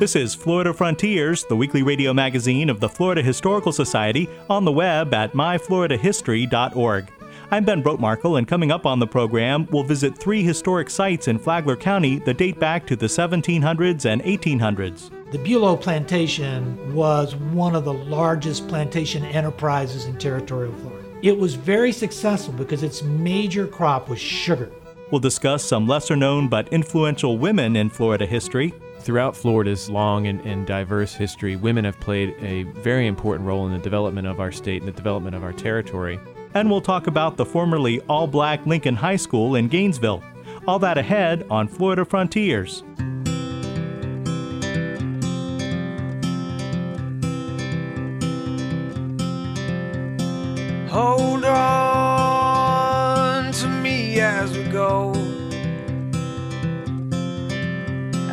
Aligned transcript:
This 0.00 0.16
is 0.16 0.34
Florida 0.34 0.72
Frontiers, 0.72 1.44
the 1.44 1.56
weekly 1.56 1.82
radio 1.82 2.14
magazine 2.14 2.70
of 2.70 2.80
the 2.80 2.88
Florida 2.88 3.22
Historical 3.22 3.70
Society, 3.70 4.30
on 4.48 4.64
the 4.64 4.72
web 4.72 5.12
at 5.12 5.34
myfloridahistory.org. 5.34 7.12
I'm 7.50 7.66
Ben 7.66 7.82
Brotemarkle, 7.82 8.38
and 8.38 8.48
coming 8.48 8.72
up 8.72 8.86
on 8.86 8.98
the 8.98 9.06
program, 9.06 9.68
we'll 9.70 9.82
visit 9.82 10.16
three 10.16 10.42
historic 10.42 10.88
sites 10.88 11.28
in 11.28 11.38
Flagler 11.38 11.76
County 11.76 12.18
that 12.20 12.38
date 12.38 12.58
back 12.58 12.86
to 12.86 12.96
the 12.96 13.04
1700s 13.04 14.06
and 14.06 14.22
1800s. 14.22 15.10
The 15.32 15.38
Bulow 15.38 15.76
Plantation 15.76 16.94
was 16.94 17.36
one 17.36 17.74
of 17.74 17.84
the 17.84 17.92
largest 17.92 18.68
plantation 18.68 19.22
enterprises 19.26 20.06
in 20.06 20.16
territorial 20.16 20.72
Florida. 20.76 21.06
It 21.22 21.36
was 21.36 21.56
very 21.56 21.92
successful 21.92 22.54
because 22.54 22.82
its 22.82 23.02
major 23.02 23.66
crop 23.66 24.08
was 24.08 24.18
sugar. 24.18 24.72
We'll 25.10 25.20
discuss 25.20 25.62
some 25.62 25.86
lesser 25.86 26.16
known 26.16 26.48
but 26.48 26.72
influential 26.72 27.36
women 27.36 27.76
in 27.76 27.90
Florida 27.90 28.24
history. 28.24 28.72
Throughout 29.00 29.34
Florida's 29.34 29.88
long 29.88 30.26
and, 30.26 30.40
and, 30.42 30.66
diverse 30.66 31.14
history, 31.14 31.56
women 31.56 31.84
have 31.86 31.98
played 32.00 32.34
a 32.40 32.64
very 32.64 33.06
important 33.06 33.46
role 33.46 33.66
in 33.66 33.72
the 33.72 33.78
development 33.78 34.26
of 34.26 34.40
our 34.40 34.52
state 34.52 34.82
and 34.82 34.88
the 34.88 34.96
development 34.96 35.34
of 35.34 35.42
our 35.42 35.54
territory. 35.54 36.20
And 36.52 36.70
we'll 36.70 36.82
talk 36.82 37.06
about 37.06 37.36
the 37.36 37.46
formerly 37.46 38.00
all 38.02 38.26
black 38.26 38.64
Lincoln 38.66 38.96
High 38.96 39.16
School 39.16 39.54
in 39.54 39.68
Gainesville. 39.68 40.22
All 40.68 40.78
that 40.80 40.98
ahead 40.98 41.46
on 41.48 41.66
Florida 41.66 42.04
Frontiers. 42.04 42.82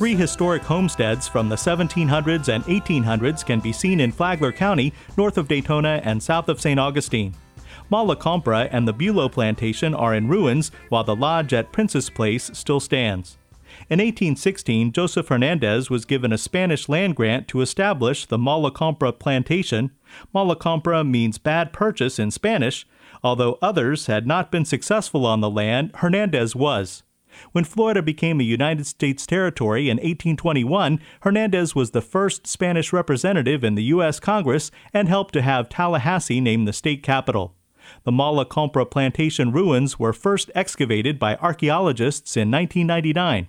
Three 0.00 0.14
historic 0.14 0.62
homesteads 0.62 1.28
from 1.28 1.50
the 1.50 1.56
1700s 1.56 2.48
and 2.48 2.64
1800s 2.64 3.44
can 3.44 3.60
be 3.60 3.70
seen 3.70 4.00
in 4.00 4.10
Flagler 4.10 4.50
County, 4.50 4.94
north 5.18 5.36
of 5.36 5.46
Daytona 5.46 6.00
and 6.02 6.22
south 6.22 6.48
of 6.48 6.58
St. 6.58 6.80
Augustine. 6.80 7.34
Mala 7.90 8.16
Compra 8.16 8.70
and 8.72 8.88
the 8.88 8.94
Bulow 8.94 9.30
Plantation 9.30 9.94
are 9.94 10.14
in 10.14 10.26
ruins, 10.26 10.70
while 10.88 11.04
the 11.04 11.14
lodge 11.14 11.52
at 11.52 11.70
Princess 11.70 12.08
Place 12.08 12.50
still 12.54 12.80
stands. 12.80 13.36
In 13.90 13.98
1816, 13.98 14.90
Joseph 14.92 15.28
Hernandez 15.28 15.90
was 15.90 16.06
given 16.06 16.32
a 16.32 16.38
Spanish 16.38 16.88
land 16.88 17.14
grant 17.14 17.46
to 17.48 17.60
establish 17.60 18.24
the 18.24 18.38
Mala 18.38 18.72
Compra 18.72 19.12
Plantation. 19.12 19.90
Mala 20.32 20.56
Compra 20.56 21.06
means 21.06 21.36
bad 21.36 21.74
purchase 21.74 22.18
in 22.18 22.30
Spanish. 22.30 22.86
Although 23.22 23.58
others 23.60 24.06
had 24.06 24.26
not 24.26 24.50
been 24.50 24.64
successful 24.64 25.26
on 25.26 25.42
the 25.42 25.50
land, 25.50 25.90
Hernandez 25.96 26.56
was. 26.56 27.02
When 27.52 27.64
Florida 27.64 28.02
became 28.02 28.40
a 28.40 28.44
United 28.44 28.86
States 28.86 29.26
territory 29.26 29.88
in 29.88 29.96
1821, 29.96 31.00
Hernandez 31.22 31.74
was 31.74 31.90
the 31.90 32.00
first 32.00 32.46
Spanish 32.46 32.92
representative 32.92 33.64
in 33.64 33.74
the 33.74 33.84
U.S. 33.84 34.20
Congress 34.20 34.70
and 34.92 35.08
helped 35.08 35.34
to 35.34 35.42
have 35.42 35.68
Tallahassee 35.68 36.40
named 36.40 36.66
the 36.66 36.72
state 36.72 37.02
capital. 37.02 37.54
The 38.04 38.12
Mala 38.12 38.44
Compra 38.44 38.86
plantation 38.86 39.52
ruins 39.52 39.98
were 39.98 40.12
first 40.12 40.50
excavated 40.54 41.18
by 41.18 41.36
archaeologists 41.36 42.36
in 42.36 42.50
1999. 42.50 43.48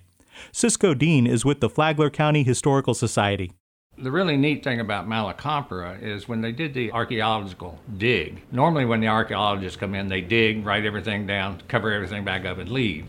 Sisco 0.52 0.98
Deen 0.98 1.26
is 1.26 1.44
with 1.44 1.60
the 1.60 1.68
Flagler 1.68 2.10
County 2.10 2.42
Historical 2.42 2.94
Society. 2.94 3.52
The 3.98 4.10
really 4.10 4.38
neat 4.38 4.64
thing 4.64 4.80
about 4.80 5.06
Malacompra 5.06 6.02
is 6.02 6.26
when 6.26 6.40
they 6.40 6.50
did 6.50 6.72
the 6.72 6.90
archaeological 6.92 7.78
dig, 7.98 8.42
normally 8.50 8.86
when 8.86 9.00
the 9.00 9.08
archaeologists 9.08 9.76
come 9.76 9.94
in, 9.94 10.08
they 10.08 10.22
dig, 10.22 10.64
write 10.64 10.86
everything 10.86 11.26
down, 11.26 11.62
cover 11.68 11.92
everything 11.92 12.24
back 12.24 12.46
up, 12.46 12.58
and 12.58 12.70
leave. 12.70 13.06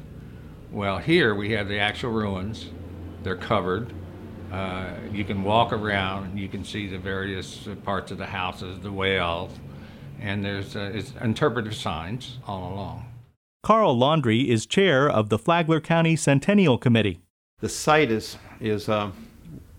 Well, 0.74 0.98
here 0.98 1.36
we 1.36 1.52
have 1.52 1.68
the 1.68 1.78
actual 1.78 2.10
ruins. 2.10 2.72
They're 3.22 3.36
covered. 3.36 3.94
Uh, 4.52 4.90
you 5.12 5.24
can 5.24 5.44
walk 5.44 5.72
around. 5.72 6.40
You 6.40 6.50
can 6.50 6.64
see 6.64 6.88
the 6.88 6.98
various 6.98 7.68
parts 7.84 8.10
of 8.10 8.18
the 8.18 8.26
houses, 8.26 8.80
the 8.80 8.92
wells, 8.92 9.52
and 10.20 10.44
there's 10.44 10.76
uh, 10.76 11.00
interpretive 11.22 11.76
signs 11.76 12.40
all 12.48 12.74
along. 12.74 13.06
Carl 13.62 13.96
Laundrie 13.96 14.48
is 14.48 14.66
chair 14.66 15.08
of 15.08 15.30
the 15.30 15.38
Flagler 15.38 15.80
County 15.80 16.16
Centennial 16.16 16.80
Committee. 16.80 17.22
The 17.60 17.70
site 17.70 18.10
is 18.10 18.40
is 18.60 18.90
uh, 18.90 19.12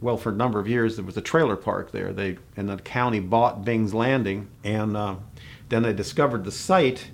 well 0.01 0.17
for 0.17 0.29
a 0.31 0.37
number 0.37 0.61
of 0.61 0.69
years 0.69 0.95
there 0.95 1.05
was 1.05 1.17
a 1.17 1.23
trailer 1.23 1.57
park 1.57 1.91
there. 1.91 2.13
They 2.13 2.39
and 2.57 2.69
the 2.69 2.77
county 2.77 3.19
bought 3.19 3.65
Bing's 3.65 3.95
Landing, 3.95 4.49
and 4.63 4.97
uh, 4.97 5.17
then 5.71 5.83
they 5.83 5.93
discovered 5.93 6.45
the 6.45 6.53
site 6.53 7.11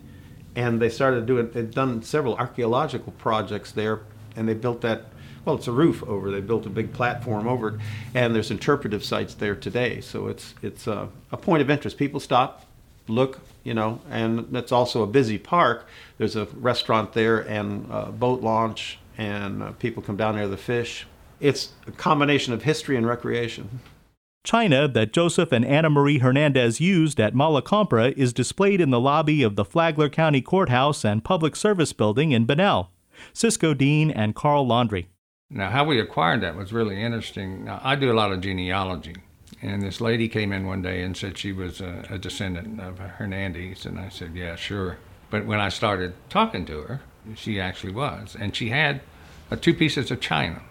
and 0.61 0.81
they 0.81 0.91
started 0.91 1.25
doing 1.25 1.51
they'd 1.53 1.71
done 1.71 2.03
several 2.03 2.37
archaeological 2.37 3.13
projects 3.13 3.73
there 3.73 4.01
and 4.37 4.47
they 4.47 4.53
built 4.53 4.83
that 4.83 5.05
well 5.45 5.57
it's 5.57 5.67
a 5.67 5.73
roof 5.73 6.03
over 6.05 6.31
they 6.31 6.41
built 6.41 6.67
a 6.67 6.71
big 6.71 6.93
platform 6.93 7.49
over 7.49 7.69
it 7.69 7.75
and 8.15 8.35
there's 8.35 8.51
interpretive 8.51 9.03
sites 9.03 9.35
there 9.35 9.55
today. 9.55 10.01
So 10.01 10.29
it's 10.29 10.55
it's 10.63 10.87
a, 10.87 11.09
a 11.33 11.37
point 11.37 11.63
of 11.63 11.71
interest. 11.71 11.97
People 11.97 12.21
stop 12.21 12.67
look 13.09 13.41
you 13.65 13.75
know 13.75 14.01
and 14.11 14.47
that's 14.51 14.71
also 14.71 15.03
a 15.03 15.07
busy 15.07 15.39
park. 15.39 15.87
There's 16.19 16.37
a 16.37 16.45
restaurant 16.57 17.15
there 17.15 17.41
and 17.49 17.87
a 17.91 18.13
boat 18.13 18.43
launch 18.43 18.99
and 19.17 19.63
uh, 19.63 19.73
people 19.73 20.03
come 20.03 20.17
down 20.17 20.37
there 20.37 20.47
to 20.47 20.57
fish. 20.57 21.07
It's 21.41 21.71
a 21.87 21.93
combination 21.93 22.53
of 22.53 22.65
history 22.65 22.97
and 22.97 23.07
recreation 23.07 23.81
China 24.43 24.89
that 24.89 25.13
Joseph 25.13 25.53
and 25.53 25.65
Anna 25.65 25.91
Marie 25.91 26.19
Hernandez 26.19 26.81
used 26.81 27.21
at 27.21 27.35
Malacompra 27.35 28.13
is 28.17 28.33
displayed 28.33 28.81
in 28.81 28.91
the 28.91 29.01
lobby 29.01 29.43
of 29.43 29.55
the 29.57 29.65
Flagler 29.65 30.09
County 30.09 30.41
Courthouse 30.41 31.05
and 31.05 31.23
Public 31.23 31.55
Service 31.55 31.93
Building 31.93 32.33
in 32.33 32.47
Bunnell. 32.47 32.91
Sisco 33.35 33.77
Deen 33.77 34.11
and 34.11 34.35
Carl 34.35 34.67
Laundrie. 34.67 35.07
Now, 35.51 35.69
how 35.71 35.85
we 35.85 36.01
acquired 36.01 36.41
that 36.41 36.57
was 36.57 36.73
really 36.73 37.03
interesting. 37.03 37.65
Now, 37.65 37.81
I 37.83 37.97
do 37.97 38.11
a 38.11 38.15
lot 38.15 38.33
of 38.33 38.41
genealogy, 38.41 39.17
and 39.61 39.83
this 39.83 40.01
lady 40.01 40.29
came 40.29 40.53
in 40.53 40.67
one 40.67 40.81
day 40.81 41.03
and 41.03 41.17
said 41.17 41.37
she 41.37 41.53
was 41.53 41.81
a, 41.81 42.07
a 42.09 42.19
descendant 42.19 42.81
of 42.81 42.99
Hernandez, 42.99 43.85
and 43.85 43.99
I 43.99 44.09
said, 44.09 44.35
"Yeah, 44.35 44.57
sure." 44.57 44.99
But 45.29 45.45
when 45.45 45.61
I 45.61 45.69
started 45.69 46.15
talking 46.31 46.65
to 46.67 46.81
her, 46.83 47.01
she 47.35 47.61
actually 47.61 47.93
was, 47.93 48.37
and 48.39 48.57
she 48.57 48.71
had 48.71 49.01
uh, 49.51 49.57
two 49.57 49.75
pieces 49.75 50.11
of 50.11 50.21
china 50.21 50.63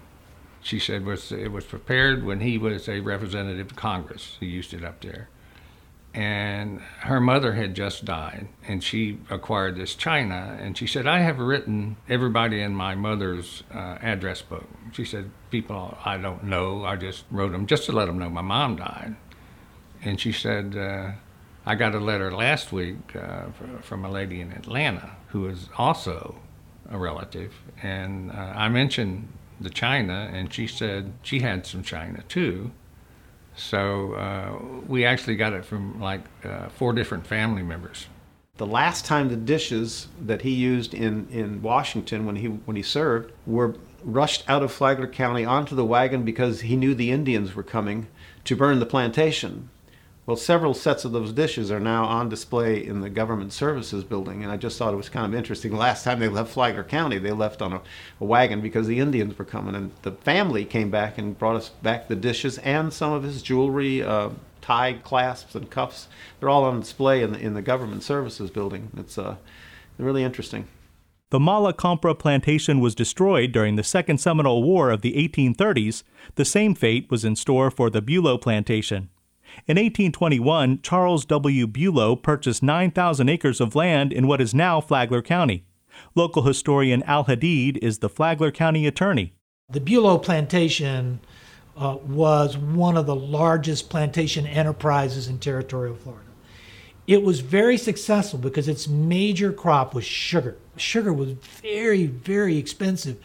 she 0.61 0.79
said 0.79 1.05
was 1.05 1.31
it 1.31 1.51
was 1.51 1.65
prepared 1.65 2.23
when 2.23 2.41
he 2.41 2.57
was 2.57 2.87
a 2.87 2.99
representative 2.99 3.71
of 3.71 3.75
Congress. 3.75 4.37
He 4.39 4.47
used 4.47 4.73
it 4.73 4.83
up 4.83 5.01
there. 5.01 5.29
And 6.11 6.81
her 7.01 7.19
mother 7.19 7.53
had 7.53 7.75
just 7.75 8.03
died, 8.03 8.47
and 8.67 8.83
she 8.83 9.19
acquired 9.29 9.75
this 9.75 9.93
china. 9.93 10.57
And 10.59 10.75
she 10.75 10.87
said, 10.87 11.05
I 11.05 11.19
have 11.19 11.37
written 11.37 11.97
everybody 12.09 12.61
in 12.61 12.73
my 12.73 12.95
mother's 12.95 13.61
uh, 13.71 13.99
address 14.01 14.41
book. 14.41 14.67
She 14.91 15.05
said, 15.05 15.29
People 15.51 15.97
I 16.03 16.17
don't 16.17 16.45
know, 16.45 16.83
I 16.83 16.95
just 16.95 17.25
wrote 17.29 17.51
them 17.51 17.67
just 17.67 17.85
to 17.85 17.91
let 17.91 18.05
them 18.05 18.17
know 18.17 18.29
my 18.29 18.41
mom 18.41 18.77
died. 18.77 19.15
And 20.01 20.19
she 20.19 20.31
said, 20.31 20.75
uh, 20.75 21.11
I 21.65 21.75
got 21.75 21.93
a 21.93 21.99
letter 21.99 22.31
last 22.31 22.71
week 22.71 23.15
uh, 23.15 23.47
from 23.81 24.03
a 24.03 24.09
lady 24.09 24.41
in 24.41 24.51
Atlanta 24.51 25.11
who 25.27 25.47
is 25.47 25.69
also 25.77 26.37
a 26.89 26.97
relative. 26.97 27.53
And 27.83 28.31
uh, 28.31 28.53
I 28.55 28.69
mentioned 28.69 29.27
the 29.59 29.69
china, 29.69 30.29
and 30.33 30.53
she 30.53 30.67
said 30.67 31.13
she 31.21 31.39
had 31.39 31.65
some 31.65 31.83
china 31.83 32.23
too. 32.27 32.71
So 33.55 34.13
uh, 34.13 34.81
we 34.87 35.05
actually 35.05 35.35
got 35.35 35.53
it 35.53 35.65
from 35.65 35.99
like 35.99 36.21
uh, 36.43 36.69
four 36.69 36.93
different 36.93 37.27
family 37.27 37.63
members. 37.63 38.07
The 38.57 38.65
last 38.65 39.05
time 39.05 39.29
the 39.29 39.35
dishes 39.35 40.07
that 40.19 40.41
he 40.41 40.51
used 40.51 40.93
in, 40.93 41.27
in 41.29 41.61
Washington 41.61 42.25
when 42.25 42.37
he 42.37 42.47
when 42.47 42.75
he 42.75 42.83
served 42.83 43.31
were 43.45 43.75
rushed 44.03 44.43
out 44.49 44.63
of 44.63 44.71
Flagler 44.71 45.07
County 45.07 45.45
onto 45.45 45.75
the 45.75 45.85
wagon 45.85 46.23
because 46.23 46.61
he 46.61 46.75
knew 46.75 46.95
the 46.95 47.11
Indians 47.11 47.55
were 47.55 47.63
coming 47.63 48.07
to 48.45 48.55
burn 48.55 48.79
the 48.79 48.85
plantation. 48.85 49.69
Well, 50.29 50.37
several 50.37 50.75
sets 50.75 51.05
of 51.05 51.11
those 51.11 51.33
dishes 51.33 51.71
are 51.71 51.79
now 51.79 52.05
on 52.05 52.29
display 52.29 52.85
in 52.85 53.01
the 53.01 53.09
Government 53.09 53.51
Services 53.51 54.03
Building, 54.03 54.43
and 54.43 54.51
I 54.51 54.57
just 54.57 54.77
thought 54.77 54.93
it 54.93 54.97
was 54.97 55.09
kind 55.09 55.25
of 55.25 55.33
interesting. 55.33 55.71
Last 55.75 56.03
time 56.03 56.19
they 56.19 56.27
left 56.27 56.51
Flagler 56.51 56.83
County, 56.83 57.17
they 57.17 57.31
left 57.31 57.63
on 57.63 57.73
a, 57.73 57.81
a, 58.21 58.23
wagon 58.23 58.61
because 58.61 58.85
the 58.85 58.99
Indians 58.99 59.35
were 59.39 59.43
coming, 59.43 59.73
and 59.73 59.89
the 60.03 60.11
family 60.11 60.65
came 60.65 60.91
back 60.91 61.17
and 61.17 61.35
brought 61.35 61.55
us 61.55 61.69
back 61.69 62.07
the 62.07 62.15
dishes 62.15 62.59
and 62.59 62.93
some 62.93 63.11
of 63.11 63.23
his 63.23 63.41
jewelry, 63.41 64.03
uh, 64.03 64.29
tie 64.61 64.93
clasps 65.03 65.55
and 65.55 65.71
cuffs. 65.71 66.07
They're 66.39 66.49
all 66.49 66.63
on 66.63 66.81
display 66.81 67.23
in 67.23 67.33
the, 67.33 67.39
in 67.39 67.55
the 67.55 67.63
Government 67.63 68.03
Services 68.03 68.51
Building. 68.51 68.91
It's 68.97 69.17
uh, 69.17 69.37
really 69.97 70.23
interesting. 70.23 70.67
The 71.31 71.39
Mala 71.39 71.73
Compra 71.73 72.13
plantation 72.13 72.79
was 72.79 72.93
destroyed 72.93 73.51
during 73.51 73.77
the 73.77 73.83
Second 73.83 74.19
Seminole 74.19 74.61
War 74.61 74.91
of 74.91 75.01
the 75.01 75.13
1830s. 75.13 76.03
The 76.35 76.45
same 76.45 76.75
fate 76.75 77.09
was 77.09 77.25
in 77.25 77.35
store 77.35 77.71
for 77.71 77.89
the 77.89 78.03
Bulow 78.03 78.37
plantation. 78.37 79.09
In 79.67 79.77
1821, 79.77 80.81
Charles 80.81 81.25
W. 81.25 81.67
Bulow 81.67 82.15
purchased 82.15 82.63
9,000 82.63 83.29
acres 83.29 83.61
of 83.61 83.75
land 83.75 84.11
in 84.11 84.27
what 84.27 84.41
is 84.41 84.53
now 84.53 84.81
Flagler 84.81 85.21
County. 85.21 85.65
Local 86.15 86.43
historian 86.43 87.03
Al 87.03 87.25
Hadeed 87.25 87.77
is 87.77 87.99
the 87.99 88.09
Flagler 88.09 88.51
County 88.51 88.87
attorney. 88.87 89.33
The 89.69 89.79
Bulow 89.79 90.17
plantation 90.17 91.19
uh, 91.77 91.97
was 92.05 92.57
one 92.57 92.97
of 92.97 93.05
the 93.05 93.15
largest 93.15 93.89
plantation 93.89 94.45
enterprises 94.47 95.27
in 95.27 95.39
territorial 95.39 95.95
Florida. 95.95 96.25
It 97.07 97.23
was 97.23 97.39
very 97.39 97.77
successful 97.77 98.37
because 98.37 98.67
its 98.67 98.87
major 98.87 99.51
crop 99.51 99.95
was 99.95 100.05
sugar. 100.05 100.57
Sugar 100.77 101.11
was 101.11 101.31
very, 101.31 102.05
very 102.05 102.57
expensive 102.57 103.17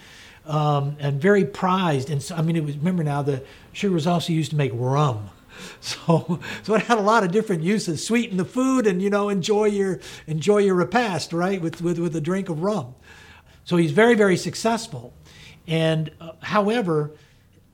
um, 0.47 0.97
and 0.99 1.20
very 1.20 1.44
prized. 1.44 2.11
And 2.11 2.23
so, 2.23 2.35
I 2.35 2.43
mean, 2.43 2.56
it 2.56 2.65
was 2.65 2.77
remember 2.77 3.05
now 3.05 3.23
the 3.23 3.43
sugar 3.73 3.94
was 3.94 4.06
also 4.06 4.32
used 4.32 4.50
to 4.50 4.56
make 4.56 4.73
rum. 4.75 5.31
So, 5.81 6.41
so 6.62 6.75
it 6.75 6.83
had 6.83 6.97
a 6.97 7.03
lot 7.03 7.25
of 7.25 7.31
different 7.31 7.62
uses: 7.62 8.05
sweeten 8.05 8.39
the 8.39 8.45
food, 8.45 8.87
and 8.87 9.03
you 9.03 9.11
know, 9.11 9.29
enjoy 9.29 9.67
your 9.67 10.01
enjoy 10.27 10.59
your 10.59 10.75
repast, 10.75 11.33
right, 11.33 11.61
with 11.61 11.83
with 11.83 11.99
with 11.99 12.17
a 12.17 12.21
drink 12.21 12.49
of 12.49 12.62
rum. 12.62 12.95
So 13.65 13.77
he's 13.77 13.93
very 13.93 14.15
very 14.15 14.37
successful, 14.37 15.12
and 15.67 16.11
uh, 16.21 16.33
however, 16.41 17.12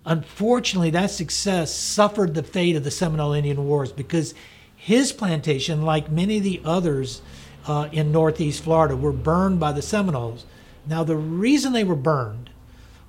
unfortunately, 0.05 0.91
that 0.91 1.11
success 1.11 1.73
suffered 1.73 2.35
the 2.35 2.43
fate 2.43 2.75
of 2.75 2.85
the 2.85 2.91
Seminole 2.91 3.33
Indian 3.33 3.65
Wars 3.65 3.93
because 3.93 4.35
his 4.75 5.13
plantation, 5.13 5.83
like 5.83 6.11
many 6.11 6.39
of 6.39 6.45
the 6.45 6.61
others 6.65 7.23
uh, 7.67 7.89
in 7.93 8.11
Northeast 8.11 8.65
Florida, 8.65 8.97
were 8.97 9.13
burned 9.13 9.61
by 9.61 9.73
the 9.73 9.83
Seminoles. 9.83 10.47
Now, 10.87 11.05
the 11.05 11.17
reason 11.17 11.73
they 11.73 11.85
were 11.85 11.95
burned 11.95 12.51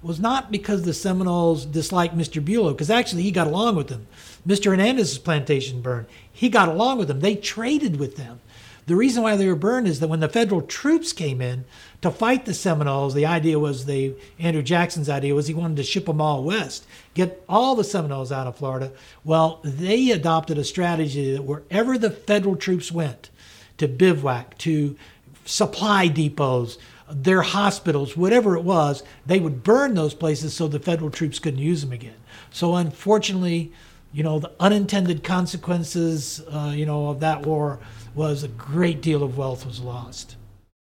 was 0.01 0.19
not 0.19 0.51
because 0.51 0.83
the 0.83 0.93
Seminoles 0.93 1.65
disliked 1.65 2.17
Mr. 2.17 2.43
Bulow, 2.43 2.71
because 2.71 2.89
actually 2.89 3.23
he 3.23 3.31
got 3.31 3.47
along 3.47 3.75
with 3.75 3.87
them. 3.87 4.07
Mr. 4.47 4.71
Hernandez's 4.71 5.19
plantation 5.19 5.81
burned. 5.81 6.07
He 6.31 6.49
got 6.49 6.69
along 6.69 6.97
with 6.97 7.07
them. 7.07 7.19
They 7.19 7.35
traded 7.35 7.99
with 7.99 8.15
them. 8.15 8.39
The 8.87 8.95
reason 8.95 9.21
why 9.21 9.35
they 9.35 9.47
were 9.47 9.55
burned 9.55 9.87
is 9.87 9.99
that 9.99 10.07
when 10.07 10.21
the 10.21 10.27
federal 10.27 10.61
troops 10.61 11.13
came 11.13 11.39
in 11.39 11.65
to 12.01 12.09
fight 12.09 12.45
the 12.45 12.53
Seminoles, 12.53 13.13
the 13.13 13.27
idea 13.27 13.59
was 13.59 13.85
the 13.85 14.15
Andrew 14.39 14.63
Jackson's 14.63 15.07
idea 15.07 15.35
was 15.35 15.47
he 15.47 15.53
wanted 15.53 15.77
to 15.77 15.83
ship 15.83 16.07
them 16.07 16.19
all 16.19 16.43
west, 16.43 16.85
get 17.13 17.43
all 17.47 17.75
the 17.75 17.83
Seminoles 17.83 18.31
out 18.31 18.47
of 18.47 18.55
Florida. 18.55 18.91
Well, 19.23 19.59
they 19.63 20.09
adopted 20.09 20.57
a 20.57 20.63
strategy 20.63 21.31
that 21.31 21.43
wherever 21.43 21.97
the 21.97 22.09
federal 22.09 22.55
troops 22.55 22.91
went 22.91 23.29
to 23.77 23.87
bivouac, 23.87 24.57
to 24.59 24.97
supply 25.45 26.07
depots, 26.07 26.77
their 27.13 27.41
hospitals, 27.41 28.15
whatever 28.15 28.55
it 28.55 28.63
was, 28.63 29.03
they 29.25 29.39
would 29.39 29.63
burn 29.63 29.93
those 29.93 30.13
places 30.13 30.53
so 30.53 30.67
the 30.67 30.79
federal 30.79 31.09
troops 31.09 31.39
couldn't 31.39 31.59
use 31.59 31.81
them 31.81 31.91
again. 31.91 32.15
So 32.51 32.75
unfortunately, 32.75 33.71
you 34.13 34.23
know, 34.23 34.39
the 34.39 34.51
unintended 34.59 35.23
consequences, 35.23 36.41
uh, 36.51 36.73
you 36.75 36.85
know, 36.85 37.09
of 37.09 37.19
that 37.21 37.45
war 37.45 37.79
was 38.13 38.43
a 38.43 38.47
great 38.47 39.01
deal 39.01 39.23
of 39.23 39.37
wealth 39.37 39.65
was 39.65 39.79
lost. 39.79 40.35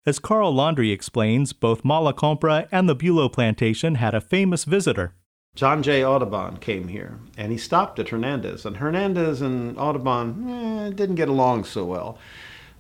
As 0.06 0.18
Carl 0.18 0.54
Laundrie 0.54 0.92
explains, 0.92 1.54
both 1.54 1.86
Mala 1.86 2.14
Compra 2.14 2.68
and 2.72 2.90
the 2.90 2.96
Bulow 2.96 3.30
plantation 3.30 3.96
had 3.96 4.16
a 4.16 4.22
famous 4.22 4.64
visitor. 4.64 5.14
John 5.54 5.84
J. 5.84 6.04
Audubon 6.04 6.58
came 6.58 6.88
here, 6.88 7.20
and 7.38 7.52
he 7.52 7.58
stopped 7.58 8.00
at 8.00 8.10
Hernandez. 8.10 8.66
And 8.66 8.78
Hernandez 8.78 9.42
and 9.42 9.78
Audubon 9.78 10.50
eh, 10.50 10.90
didn't 10.92 11.16
get 11.16 11.30
along 11.30 11.66
so 11.66 11.86
well. 11.86 12.18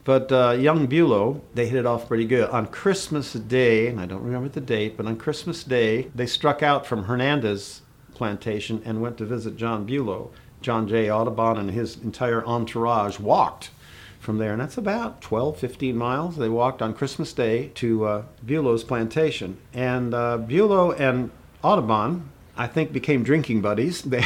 But 0.03 0.31
uh, 0.31 0.51
young 0.51 0.87
Bulow, 0.87 1.41
they 1.53 1.67
hit 1.67 1.79
it 1.79 1.85
off 1.85 2.07
pretty 2.07 2.25
good. 2.25 2.49
On 2.49 2.65
Christmas 2.65 3.33
Day, 3.33 3.87
and 3.87 3.99
I 3.99 4.05
don't 4.05 4.23
remember 4.23 4.49
the 4.49 4.61
date, 4.61 4.97
but 4.97 5.05
on 5.05 5.15
Christmas 5.15 5.63
Day, 5.63 6.09
they 6.15 6.25
struck 6.25 6.63
out 6.63 6.85
from 6.85 7.03
Hernandez 7.03 7.81
plantation 8.13 8.81
and 8.83 9.01
went 9.01 9.17
to 9.17 9.25
visit 9.25 9.57
John 9.57 9.85
Bulow. 9.85 10.31
John 10.61 10.87
J. 10.87 11.09
Audubon 11.09 11.57
and 11.57 11.71
his 11.71 11.97
entire 11.97 12.45
entourage 12.45 13.19
walked 13.19 13.71
from 14.19 14.37
there, 14.37 14.51
and 14.51 14.61
that's 14.61 14.77
about 14.77 15.21
12, 15.21 15.57
15 15.57 15.97
miles. 15.97 16.37
They 16.37 16.49
walked 16.49 16.81
on 16.81 16.93
Christmas 16.93 17.33
Day 17.33 17.71
to 17.75 18.05
uh, 18.05 18.23
Bulow's 18.45 18.83
plantation. 18.83 19.57
And 19.73 20.13
uh, 20.13 20.37
Bulow 20.37 20.91
and 20.91 21.31
Audubon, 21.63 22.29
I 22.55 22.67
think, 22.67 22.93
became 22.93 23.23
drinking 23.23 23.61
buddies. 23.61 24.03
They, 24.05 24.23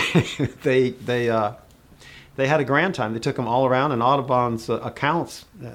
they, 0.64 0.90
they, 0.90 1.30
uh, 1.30 1.54
they 2.36 2.48
had 2.48 2.60
a 2.60 2.66
grand 2.66 2.96
time. 2.96 3.14
They 3.14 3.20
took 3.20 3.36
them 3.36 3.48
all 3.48 3.66
around, 3.66 3.92
and 3.92 4.02
Audubon's 4.02 4.70
uh, 4.70 4.76
accounts 4.76 5.46
uh, 5.64 5.72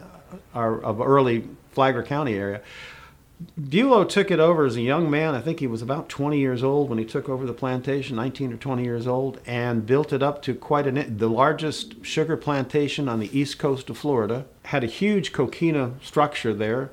are 0.55 0.81
of 0.81 1.01
early 1.01 1.49
Flagler 1.73 2.03
County 2.03 2.35
area 2.35 2.61
Bulow 3.59 4.05
took 4.05 4.31
it 4.31 4.39
over 4.39 4.67
as 4.67 4.77
a 4.77 4.83
young 4.83 5.11
man. 5.11 5.35
I 5.35 5.41
think 5.41 5.61
he 5.61 5.67
was 5.67 5.81
about 5.81 6.09
20 6.09 6.39
years 6.39 6.63
old 6.63 6.91
when 6.91 6.99
he 6.99 7.05
took 7.05 7.29
over 7.29 7.47
the 7.47 7.55
plantation, 7.55 8.17
19 8.17 8.53
or 8.53 8.57
20 8.57 8.85
years 8.85 9.07
old, 9.07 9.41
and 9.47 9.87
built 9.87 10.13
it 10.13 10.23
up 10.23 10.43
to 10.43 10.55
quite 10.55 10.87
an 10.87 11.17
the 11.17 11.29
largest 11.29 12.05
sugar 12.05 12.37
plantation 12.37 13.09
on 13.09 13.19
the 13.19 13.39
east 13.39 13.59
coast 13.59 13.89
of 13.89 13.97
Florida. 13.97 14.45
Had 14.65 14.85
a 14.85 14.89
huge 14.89 15.33
coquina 15.33 15.95
structure 16.03 16.53
there, 16.53 16.91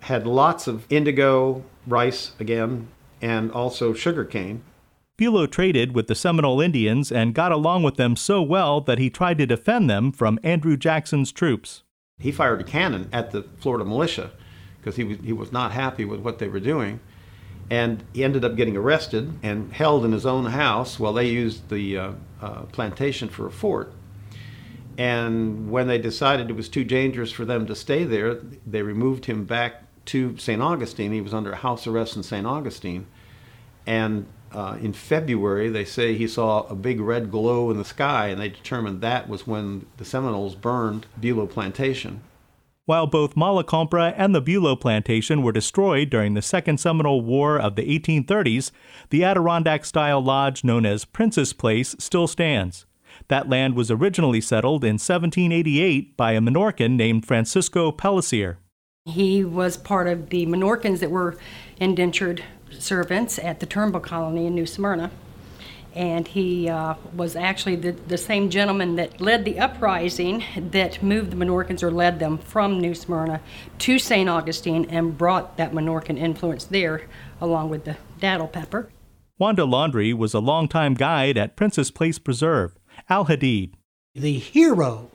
had 0.00 0.26
lots 0.26 0.66
of 0.66 0.86
indigo, 0.90 1.64
rice 1.86 2.32
again, 2.38 2.88
and 3.22 3.50
also 3.50 3.94
sugar 3.94 4.24
cane. 4.24 4.62
Bulow 5.16 5.46
traded 5.46 5.94
with 5.94 6.08
the 6.08 6.14
Seminole 6.14 6.60
Indians 6.60 7.10
and 7.10 7.34
got 7.34 7.52
along 7.52 7.82
with 7.82 7.96
them 7.96 8.16
so 8.16 8.42
well 8.42 8.80
that 8.82 8.98
he 8.98 9.08
tried 9.08 9.38
to 9.38 9.46
defend 9.46 9.88
them 9.88 10.12
from 10.12 10.38
Andrew 10.42 10.76
Jackson's 10.76 11.32
troops. 11.32 11.82
He 12.18 12.32
fired 12.32 12.60
a 12.60 12.64
cannon 12.64 13.08
at 13.12 13.30
the 13.30 13.42
Florida 13.58 13.84
militia 13.84 14.32
because 14.78 14.96
he 14.96 15.04
was, 15.04 15.18
he 15.22 15.32
was 15.32 15.52
not 15.52 15.72
happy 15.72 16.04
with 16.04 16.20
what 16.20 16.38
they 16.38 16.48
were 16.48 16.60
doing. 16.60 17.00
And 17.70 18.04
he 18.12 18.22
ended 18.22 18.44
up 18.44 18.56
getting 18.56 18.76
arrested 18.76 19.38
and 19.42 19.72
held 19.72 20.04
in 20.04 20.12
his 20.12 20.24
own 20.24 20.46
house 20.46 21.00
while 21.00 21.12
they 21.12 21.28
used 21.28 21.68
the 21.68 21.98
uh, 21.98 22.12
uh, 22.40 22.62
plantation 22.64 23.28
for 23.28 23.46
a 23.46 23.50
fort. 23.50 23.92
And 24.98 25.70
when 25.70 25.88
they 25.88 25.98
decided 25.98 26.48
it 26.48 26.56
was 26.56 26.68
too 26.68 26.84
dangerous 26.84 27.32
for 27.32 27.44
them 27.44 27.66
to 27.66 27.74
stay 27.74 28.04
there, 28.04 28.34
they 28.66 28.82
removed 28.82 29.26
him 29.26 29.44
back 29.44 29.82
to 30.06 30.36
St. 30.38 30.62
Augustine. 30.62 31.12
He 31.12 31.20
was 31.20 31.34
under 31.34 31.54
house 31.54 31.86
arrest 31.86 32.16
in 32.16 32.22
St. 32.22 32.46
Augustine. 32.46 33.06
And 33.86 34.26
uh, 34.56 34.78
in 34.80 34.94
February, 34.94 35.68
they 35.68 35.84
say 35.84 36.14
he 36.14 36.26
saw 36.26 36.66
a 36.68 36.74
big 36.74 36.98
red 36.98 37.30
glow 37.30 37.70
in 37.70 37.76
the 37.76 37.84
sky, 37.84 38.28
and 38.28 38.40
they 38.40 38.48
determined 38.48 39.02
that 39.02 39.28
was 39.28 39.46
when 39.46 39.84
the 39.98 40.04
Seminoles 40.04 40.54
burned 40.54 41.04
Bulow 41.20 41.46
Plantation. 41.46 42.22
While 42.86 43.06
both 43.06 43.36
Mala 43.36 43.64
Compra 43.64 44.14
and 44.16 44.34
the 44.34 44.40
Bulow 44.40 44.74
plantation 44.74 45.42
were 45.42 45.52
destroyed 45.52 46.08
during 46.08 46.32
the 46.32 46.40
Second 46.40 46.78
Seminole 46.78 47.20
War 47.20 47.58
of 47.58 47.76
the 47.76 47.82
1830s, 47.82 48.70
the 49.10 49.24
Adirondack 49.24 49.84
style 49.84 50.22
lodge 50.22 50.64
known 50.64 50.86
as 50.86 51.04
Princess 51.04 51.52
Place 51.52 51.94
still 51.98 52.26
stands. 52.26 52.86
That 53.28 53.50
land 53.50 53.74
was 53.74 53.90
originally 53.90 54.40
settled 54.40 54.84
in 54.84 54.94
1788 54.94 56.16
by 56.16 56.32
a 56.32 56.40
Minorcan 56.40 56.96
named 56.96 57.26
Francisco 57.26 57.92
Pellicer. 57.92 58.56
He 59.04 59.44
was 59.44 59.76
part 59.76 60.08
of 60.08 60.30
the 60.30 60.46
Minorcans 60.46 61.00
that 61.00 61.10
were 61.10 61.36
indentured 61.78 62.42
servants 62.70 63.38
at 63.38 63.60
the 63.60 63.66
Turnbull 63.66 64.00
colony 64.00 64.46
in 64.46 64.54
New 64.54 64.66
Smyrna 64.66 65.10
and 65.96 66.28
he 66.28 66.68
uh, 66.68 66.94
was 67.14 67.34
actually 67.34 67.74
the, 67.74 67.92
the 67.92 68.18
same 68.18 68.50
gentleman 68.50 68.96
that 68.96 69.18
led 69.18 69.46
the 69.46 69.58
uprising 69.58 70.44
that 70.54 71.02
moved 71.02 71.30
the 71.30 71.36
Minorcans 71.36 71.82
or 71.82 71.90
led 71.90 72.18
them 72.18 72.36
from 72.36 72.78
New 72.78 72.94
Smyrna 72.94 73.40
to 73.78 73.98
St. 73.98 74.28
Augustine 74.28 74.84
and 74.90 75.16
brought 75.16 75.56
that 75.56 75.72
Minorcan 75.72 76.18
influence 76.18 76.64
there 76.64 77.08
along 77.40 77.70
with 77.70 77.86
the 77.86 77.96
datil 78.20 78.52
pepper. 78.52 78.90
Wanda 79.38 79.62
Laundrie 79.62 80.12
was 80.12 80.34
a 80.34 80.38
longtime 80.38 80.94
guide 80.94 81.38
at 81.38 81.56
Princess 81.56 81.90
Place 81.90 82.18
Preserve, 82.18 82.76
Al 83.08 83.24
Hadeed. 83.24 83.72
The 84.14 84.38
hero 84.38 85.10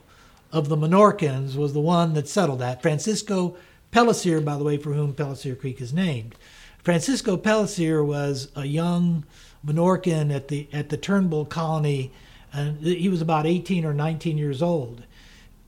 of 0.50 0.68
the 0.68 0.76
Minorcans 0.76 1.54
was 1.54 1.74
the 1.74 1.80
one 1.80 2.14
that 2.14 2.28
settled 2.28 2.58
that, 2.58 2.82
Francisco 2.82 3.56
Pellicer, 3.92 4.44
by 4.44 4.56
the 4.56 4.64
way, 4.64 4.78
for 4.78 4.94
whom 4.94 5.14
Pellicer 5.14 5.58
Creek 5.58 5.80
is 5.80 5.92
named. 5.92 6.34
Francisco 6.82 7.36
Pellicer 7.36 8.04
was 8.04 8.48
a 8.56 8.64
young 8.64 9.24
Minorcan 9.64 10.34
at 10.34 10.48
the 10.48 10.68
at 10.72 10.88
the 10.88 10.96
Turnbull 10.96 11.44
colony, 11.44 12.10
and 12.52 12.78
he 12.84 13.08
was 13.08 13.22
about 13.22 13.46
18 13.46 13.84
or 13.84 13.94
19 13.94 14.36
years 14.38 14.62
old. 14.62 15.04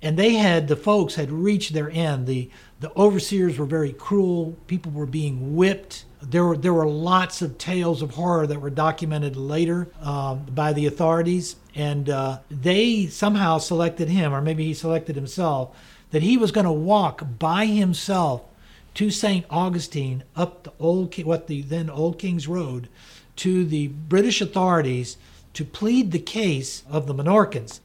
and 0.03 0.19
they 0.19 0.35
had 0.35 0.69
the 0.69 0.77
folks 0.77 1.15
had 1.15 1.31
reached 1.33 1.73
their 1.73 1.91
end. 1.91 2.27
The 2.27 2.51
the 2.81 2.93
overseers 2.97 3.59
were 3.59 3.65
very 3.67 3.93
cruel. 3.93 4.57
People 4.67 4.93
were 4.93 5.07
being 5.07 5.57
whipped. 5.57 6.05
There 6.21 6.45
were 6.45 6.57
there 6.57 6.75
were 6.75 6.87
lots 6.87 7.41
of 7.43 7.59
tales 7.59 8.03
of 8.03 8.11
horror 8.13 8.47
that 8.47 8.61
were 8.61 8.71
documented 8.71 9.37
later 9.37 9.89
um, 10.03 10.45
by 10.47 10.73
the 10.73 10.87
authorities, 10.87 11.57
and 11.75 12.11
uh, 12.11 12.41
they 12.51 13.07
somehow 13.07 13.59
selected 13.59 14.09
him, 14.09 14.35
or 14.35 14.43
maybe 14.43 14.65
he 14.65 14.75
selected 14.75 15.17
himself, 15.17 15.75
that 16.11 16.23
he 16.23 16.37
was 16.37 16.51
going 16.53 16.67
to 16.67 16.73
walk 16.73 17.23
by 17.39 17.67
himself 17.67 18.43
to 18.95 19.11
St. 19.11 19.45
Augustine 19.51 20.25
up 20.37 20.65
the 20.65 20.73
old 20.79 21.17
what 21.25 21.47
the 21.47 21.63
then 21.63 21.91
Old 21.91 22.19
King's 22.19 22.49
Road 22.49 22.89
to 23.37 23.65
the 23.65 23.89
British 23.89 24.41
authorities 24.41 25.17
to 25.53 25.65
plead 25.65 26.13
the 26.13 26.19
case 26.19 26.85
of 26.91 27.07
the 27.07 27.15
Minorcans. 27.15 27.81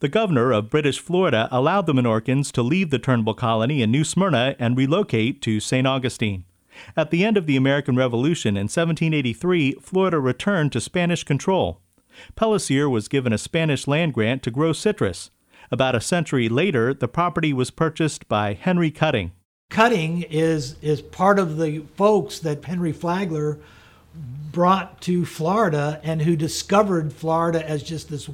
The 0.00 0.08
governor 0.08 0.52
of 0.52 0.70
British 0.70 0.98
Florida 0.98 1.48
allowed 1.50 1.86
the 1.86 1.92
Minorcans 1.92 2.50
to 2.52 2.62
leave 2.62 2.90
the 2.90 2.98
Turnbull 2.98 3.34
colony 3.34 3.82
in 3.82 3.90
New 3.90 4.04
Smyrna 4.04 4.56
and 4.58 4.76
relocate 4.76 5.42
to 5.42 5.60
St. 5.60 5.86
Augustine. 5.86 6.44
At 6.96 7.10
the 7.10 7.24
end 7.24 7.36
of 7.36 7.46
the 7.46 7.56
American 7.56 7.96
Revolution 7.96 8.56
in 8.56 8.64
1783, 8.64 9.72
Florida 9.82 10.18
returned 10.18 10.72
to 10.72 10.80
Spanish 10.80 11.24
control. 11.24 11.80
Pellicer 12.34 12.90
was 12.90 13.08
given 13.08 13.32
a 13.32 13.38
Spanish 13.38 13.86
land 13.86 14.14
grant 14.14 14.42
to 14.44 14.50
grow 14.50 14.72
citrus. 14.72 15.30
About 15.70 15.94
a 15.94 16.00
century 16.00 16.48
later, 16.48 16.94
the 16.94 17.08
property 17.08 17.52
was 17.52 17.70
purchased 17.70 18.28
by 18.28 18.54
Henry 18.54 18.90
Cutting. 18.90 19.32
Cutting 19.70 20.22
is 20.22 20.74
is 20.82 21.00
part 21.00 21.38
of 21.38 21.56
the 21.56 21.84
folks 21.96 22.40
that 22.40 22.64
Henry 22.64 22.92
Flagler 22.92 23.58
brought 24.50 25.00
to 25.02 25.24
Florida 25.24 26.00
and 26.02 26.22
who 26.22 26.34
discovered 26.34 27.12
Florida 27.12 27.66
as 27.66 27.82
just 27.82 28.10
this 28.10 28.28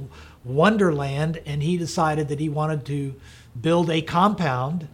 wonderland. 0.45 1.41
And 1.45 1.63
he 1.63 1.77
decided 1.77 2.29
that 2.29 2.41
he 2.41 2.49
wanted 2.49 2.87
to 2.87 3.15
build 3.61 3.91
a 3.91 4.01
compound. 4.01 4.89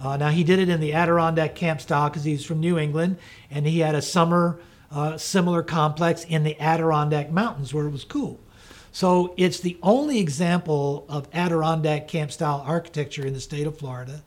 Uh, 0.00 0.16
now, 0.16 0.28
he 0.28 0.44
did 0.44 0.60
it 0.60 0.68
in 0.68 0.80
the 0.80 0.94
Adirondack 0.94 1.56
camp 1.56 1.80
style 1.80 2.08
because 2.08 2.22
he's 2.22 2.44
from 2.44 2.60
New 2.60 2.78
England 2.78 3.18
and 3.50 3.66
he 3.66 3.80
had 3.80 3.96
a 3.96 4.02
summer 4.02 4.60
uh, 4.92 5.18
similar 5.18 5.64
complex 5.64 6.24
in 6.24 6.44
the 6.44 6.58
Adirondack 6.60 7.32
Mountains 7.32 7.74
where 7.74 7.86
it 7.86 7.90
was 7.90 8.04
cool. 8.04 8.38
So 8.92 9.34
it's 9.36 9.60
the 9.60 9.76
only 9.82 10.20
example 10.20 11.04
of 11.08 11.28
Adirondack 11.32 12.06
camp 12.06 12.30
style 12.30 12.62
architecture 12.64 13.26
in 13.26 13.34
the 13.34 13.40
state 13.40 13.66
of 13.66 13.76
Florida. 13.76 14.22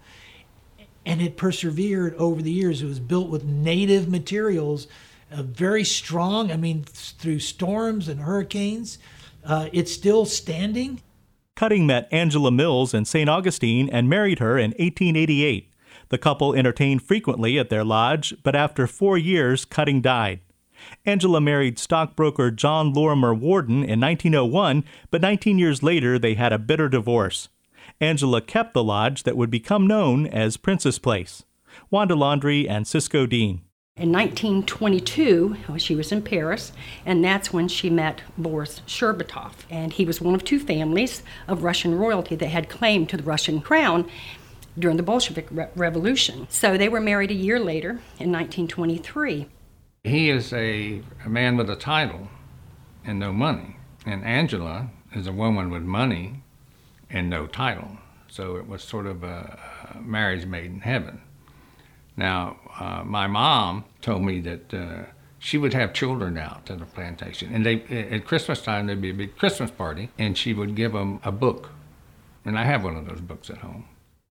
And 1.05 1.21
it 1.21 1.37
persevered 1.37 2.15
over 2.15 2.41
the 2.41 2.51
years. 2.51 2.81
It 2.81 2.87
was 2.87 2.99
built 2.99 3.29
with 3.29 3.43
native 3.43 4.07
materials 4.07 4.87
uh, 5.31 5.43
very 5.43 5.83
strong. 5.83 6.51
I 6.51 6.57
mean, 6.57 6.83
through 6.83 7.39
storms 7.39 8.07
and 8.07 8.21
hurricanes, 8.21 8.99
uh, 9.45 9.69
it's 9.71 9.91
still 9.91 10.25
standing. 10.25 11.01
Cutting 11.55 11.85
met 11.85 12.07
Angela 12.11 12.51
Mills 12.51 12.93
in 12.93 13.05
St. 13.05 13.29
Augustine 13.29 13.89
and 13.89 14.09
married 14.09 14.39
her 14.39 14.57
in 14.57 14.71
1888. 14.71 15.71
The 16.09 16.17
couple 16.17 16.53
entertained 16.53 17.03
frequently 17.03 17.57
at 17.57 17.69
their 17.69 17.85
lodge, 17.85 18.33
but 18.43 18.55
after 18.55 18.87
four 18.87 19.17
years, 19.17 19.63
Cutting 19.63 20.01
died. 20.01 20.41
Angela 21.05 21.39
married 21.39 21.77
stockbroker 21.77 22.51
John 22.51 22.91
Lorimer 22.91 23.33
Warden 23.33 23.83
in 23.83 23.99
1901, 23.99 24.83
but 25.11 25.21
19 25.21 25.59
years 25.59 25.83
later 25.83 26.17
they 26.17 26.33
had 26.33 26.51
a 26.51 26.59
bitter 26.59 26.89
divorce. 26.89 27.49
Angela 28.01 28.41
kept 28.41 28.73
the 28.73 28.83
lodge 28.83 29.23
that 29.23 29.37
would 29.37 29.51
become 29.51 29.85
known 29.85 30.25
as 30.25 30.57
Princess 30.57 30.97
Place. 30.97 31.43
Wanda 31.91 32.15
Laundrie 32.15 32.67
and 32.67 32.85
Sisco 32.85 33.29
Deen. 33.29 33.61
In 33.95 34.11
1922, 34.11 35.57
she 35.77 35.95
was 35.95 36.11
in 36.11 36.23
Paris, 36.23 36.71
and 37.05 37.23
that's 37.23 37.53
when 37.53 37.67
she 37.67 37.91
met 37.91 38.23
Boris 38.37 38.81
Sherbatov. 38.87 39.53
And 39.69 39.93
he 39.93 40.05
was 40.05 40.19
one 40.19 40.33
of 40.33 40.43
two 40.43 40.59
families 40.59 41.21
of 41.47 41.63
Russian 41.63 41.93
royalty 41.93 42.35
that 42.37 42.47
had 42.47 42.69
claim 42.69 43.05
to 43.07 43.17
the 43.17 43.23
Russian 43.23 43.61
crown 43.61 44.09
during 44.79 44.97
the 44.97 45.03
Bolshevik 45.03 45.47
Re- 45.51 45.67
Revolution. 45.75 46.47
So 46.49 46.77
they 46.77 46.89
were 46.89 47.01
married 47.01 47.29
a 47.29 47.35
year 47.35 47.59
later 47.59 48.01
in 48.17 48.31
1923. 48.31 49.47
He 50.03 50.29
is 50.31 50.51
a, 50.51 51.03
a 51.23 51.29
man 51.29 51.55
with 51.55 51.69
a 51.69 51.75
title 51.75 52.29
and 53.05 53.19
no 53.19 53.31
money, 53.31 53.77
and 54.07 54.23
Angela 54.23 54.89
is 55.13 55.27
a 55.27 55.31
woman 55.31 55.69
with 55.69 55.83
money 55.83 56.41
and 57.11 57.29
no 57.29 57.47
title. 57.47 57.97
So 58.27 58.55
it 58.55 58.67
was 58.67 58.81
sort 58.81 59.07
of 59.07 59.23
a, 59.23 59.59
marriage 59.99 60.45
made 60.45 60.65
in 60.65 60.79
heaven. 60.79 61.21
Now, 62.15 62.57
uh, 62.79 63.03
my 63.05 63.27
mom 63.27 63.85
told 64.01 64.23
me 64.23 64.39
that 64.41 64.73
uh, 64.73 65.03
she 65.39 65.57
would 65.57 65.73
have 65.73 65.93
children 65.93 66.37
out 66.37 66.65
to 66.67 66.75
the 66.75 66.85
plantation, 66.85 67.53
and 67.53 67.65
they 67.65 67.81
at 68.11 68.25
Christmas 68.25 68.61
time 68.61 68.87
there'd 68.87 69.01
be 69.01 69.09
a 69.09 69.13
big 69.13 69.37
Christmas 69.37 69.71
party, 69.71 70.09
and 70.17 70.37
she 70.37 70.53
would 70.53 70.75
give 70.75 70.93
them 70.93 71.19
a 71.23 71.31
book, 71.31 71.69
and 72.45 72.57
I 72.57 72.63
have 72.63 72.83
one 72.83 72.95
of 72.95 73.05
those 73.05 73.21
books 73.21 73.49
at 73.49 73.57
home. 73.57 73.85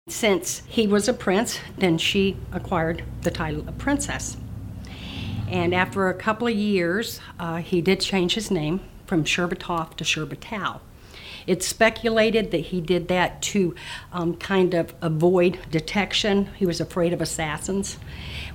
Since 0.09 0.63
he 0.67 0.87
was 0.87 1.07
a 1.07 1.13
prince, 1.13 1.59
then 1.77 1.97
she 1.97 2.37
acquired 2.51 3.03
the 3.21 3.31
title 3.31 3.67
of 3.67 3.77
princess. 3.77 4.37
And 5.47 5.75
after 5.75 6.07
a 6.07 6.13
couple 6.13 6.47
of 6.47 6.55
years, 6.55 7.19
uh, 7.39 7.57
he 7.57 7.81
did 7.81 7.99
change 7.99 8.35
his 8.35 8.49
name 8.49 8.79
from 9.05 9.25
Sherbatov 9.25 9.95
to 9.97 10.03
Sherbatow. 10.03 10.79
It's 11.47 11.67
speculated 11.67 12.51
that 12.51 12.59
he 12.59 12.81
did 12.81 13.07
that 13.07 13.41
to 13.43 13.75
um, 14.11 14.35
kind 14.35 14.73
of 14.73 14.93
avoid 15.01 15.59
detection. 15.69 16.49
He 16.57 16.65
was 16.65 16.79
afraid 16.79 17.13
of 17.13 17.21
assassins. 17.21 17.97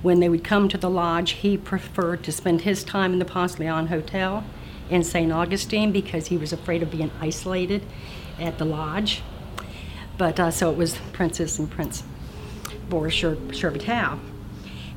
When 0.01 0.19
they 0.19 0.29
would 0.29 0.43
come 0.43 0.69
to 0.69 0.77
the 0.77 0.89
lodge, 0.89 1.31
he 1.31 1.57
preferred 1.57 2.23
to 2.23 2.31
spend 2.31 2.61
his 2.61 2.83
time 2.83 3.13
in 3.13 3.19
the 3.19 3.25
Ponce 3.25 3.59
Leon 3.59 3.87
Hotel 3.87 4.43
in 4.89 5.03
St. 5.03 5.31
Augustine 5.31 5.91
because 5.91 6.27
he 6.27 6.37
was 6.37 6.53
afraid 6.53 6.81
of 6.81 6.91
being 6.91 7.11
isolated 7.19 7.83
at 8.39 8.57
the 8.57 8.65
lodge. 8.65 9.21
But 10.17 10.39
uh, 10.39 10.51
so 10.51 10.71
it 10.71 10.77
was 10.77 10.97
Princess 11.13 11.59
and 11.59 11.69
Prince 11.69 12.03
Boris 12.89 13.15
Sherbatow. 13.15 14.19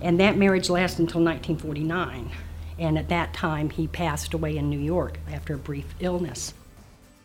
And 0.00 0.18
that 0.20 0.36
marriage 0.36 0.70
lasted 0.70 1.00
until 1.00 1.22
1949. 1.22 2.30
And 2.78 2.96
at 2.96 3.08
that 3.10 3.34
time, 3.34 3.68
he 3.68 3.86
passed 3.86 4.32
away 4.32 4.56
in 4.56 4.70
New 4.70 4.78
York 4.78 5.18
after 5.30 5.54
a 5.54 5.58
brief 5.58 5.94
illness. 6.00 6.54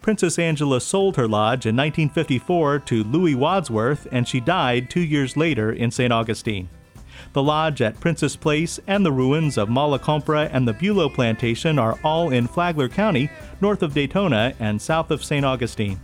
Princess 0.06 0.38
Angela 0.38 0.80
sold 0.80 1.16
her 1.16 1.28
lodge 1.28 1.66
in 1.66 1.76
1954 1.76 2.78
to 2.78 3.04
Louis 3.06 3.34
Wadsworth, 3.34 4.08
and 4.12 4.28
she 4.28 4.40
died 4.40 4.88
two 4.88 5.00
years 5.00 5.36
later 5.36 5.72
in 5.72 5.90
St. 5.90 6.14
Augustine. 6.14 6.70
The 7.34 7.42
lodge 7.42 7.82
at 7.82 8.00
Princess 8.00 8.36
Place 8.36 8.80
and 8.86 9.04
the 9.04 9.12
ruins 9.12 9.58
of 9.58 9.68
Malacompra 9.68 10.48
and 10.54 10.68
the 10.68 10.76
Bulow 10.76 11.10
Plantation 11.10 11.80
are 11.80 11.98
all 12.04 12.30
in 12.30 12.46
Flagler 12.46 12.88
County, 12.88 13.32
north 13.62 13.82
of 13.82 13.96
Daytona 13.96 14.54
and 14.60 14.80
south 14.80 15.10
of 15.10 15.24
St. 15.24 15.44
Augustine. 15.44 16.00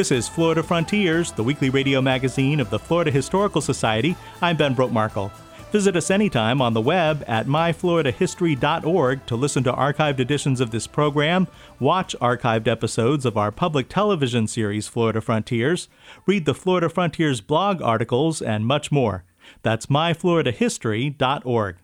This 0.00 0.12
is 0.12 0.30
Florida 0.30 0.62
Frontiers, 0.62 1.30
the 1.30 1.42
weekly 1.42 1.68
radio 1.68 2.00
magazine 2.00 2.58
of 2.58 2.70
the 2.70 2.78
Florida 2.78 3.10
Historical 3.10 3.60
Society. 3.60 4.16
I'm 4.40 4.56
Ben 4.56 4.74
Brotemarkle. 4.74 5.30
Visit 5.72 5.94
us 5.94 6.10
anytime 6.10 6.62
on 6.62 6.72
the 6.72 6.80
web 6.80 7.22
at 7.26 7.46
myfloridahistory.org 7.46 9.26
to 9.26 9.36
listen 9.36 9.62
to 9.64 9.72
archived 9.74 10.18
editions 10.18 10.62
of 10.62 10.70
this 10.70 10.86
program, 10.86 11.48
watch 11.78 12.16
archived 12.18 12.66
episodes 12.66 13.26
of 13.26 13.36
our 13.36 13.52
public 13.52 13.90
television 13.90 14.46
series 14.46 14.88
Florida 14.88 15.20
Frontiers, 15.20 15.90
read 16.24 16.46
the 16.46 16.54
Florida 16.54 16.88
Frontiers 16.88 17.42
blog 17.42 17.82
articles, 17.82 18.40
and 18.40 18.64
much 18.64 18.90
more. 18.90 19.24
That's 19.62 19.84
myfloridahistory.org. 19.84 21.76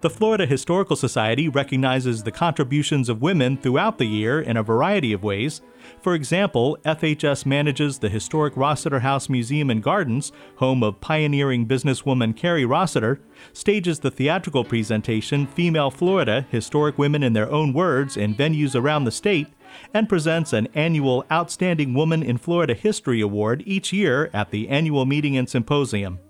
The 0.00 0.08
Florida 0.08 0.46
Historical 0.46 0.96
Society 0.96 1.50
recognizes 1.50 2.22
the 2.22 2.30
contributions 2.32 3.10
of 3.10 3.20
women 3.20 3.58
throughout 3.58 3.98
the 3.98 4.06
year 4.06 4.40
in 4.40 4.56
a 4.56 4.62
variety 4.62 5.12
of 5.12 5.22
ways. 5.22 5.60
For 6.00 6.14
example, 6.14 6.78
FHS 6.86 7.44
manages 7.44 7.98
the 7.98 8.08
historic 8.08 8.56
Rossiter 8.56 9.00
House 9.00 9.28
Museum 9.28 9.68
and 9.68 9.82
Gardens, 9.82 10.32
home 10.56 10.82
of 10.82 11.02
pioneering 11.02 11.66
businesswoman 11.66 12.34
Carrie 12.34 12.64
Rossiter, 12.64 13.20
stages 13.52 13.98
the 13.98 14.10
theatrical 14.10 14.64
presentation 14.64 15.46
Female 15.46 15.90
Florida 15.90 16.46
Historic 16.50 16.96
Women 16.96 17.22
in 17.22 17.34
Their 17.34 17.50
Own 17.50 17.74
Words 17.74 18.16
in 18.16 18.34
venues 18.34 18.74
around 18.74 19.04
the 19.04 19.10
state, 19.10 19.48
and 19.92 20.08
presents 20.08 20.54
an 20.54 20.68
annual 20.74 21.26
Outstanding 21.30 21.92
Woman 21.92 22.22
in 22.22 22.38
Florida 22.38 22.72
History 22.72 23.20
Award 23.20 23.62
each 23.66 23.92
year 23.92 24.30
at 24.32 24.50
the 24.50 24.70
annual 24.70 25.04
meeting 25.04 25.36
and 25.36 25.46
symposium. 25.46 26.20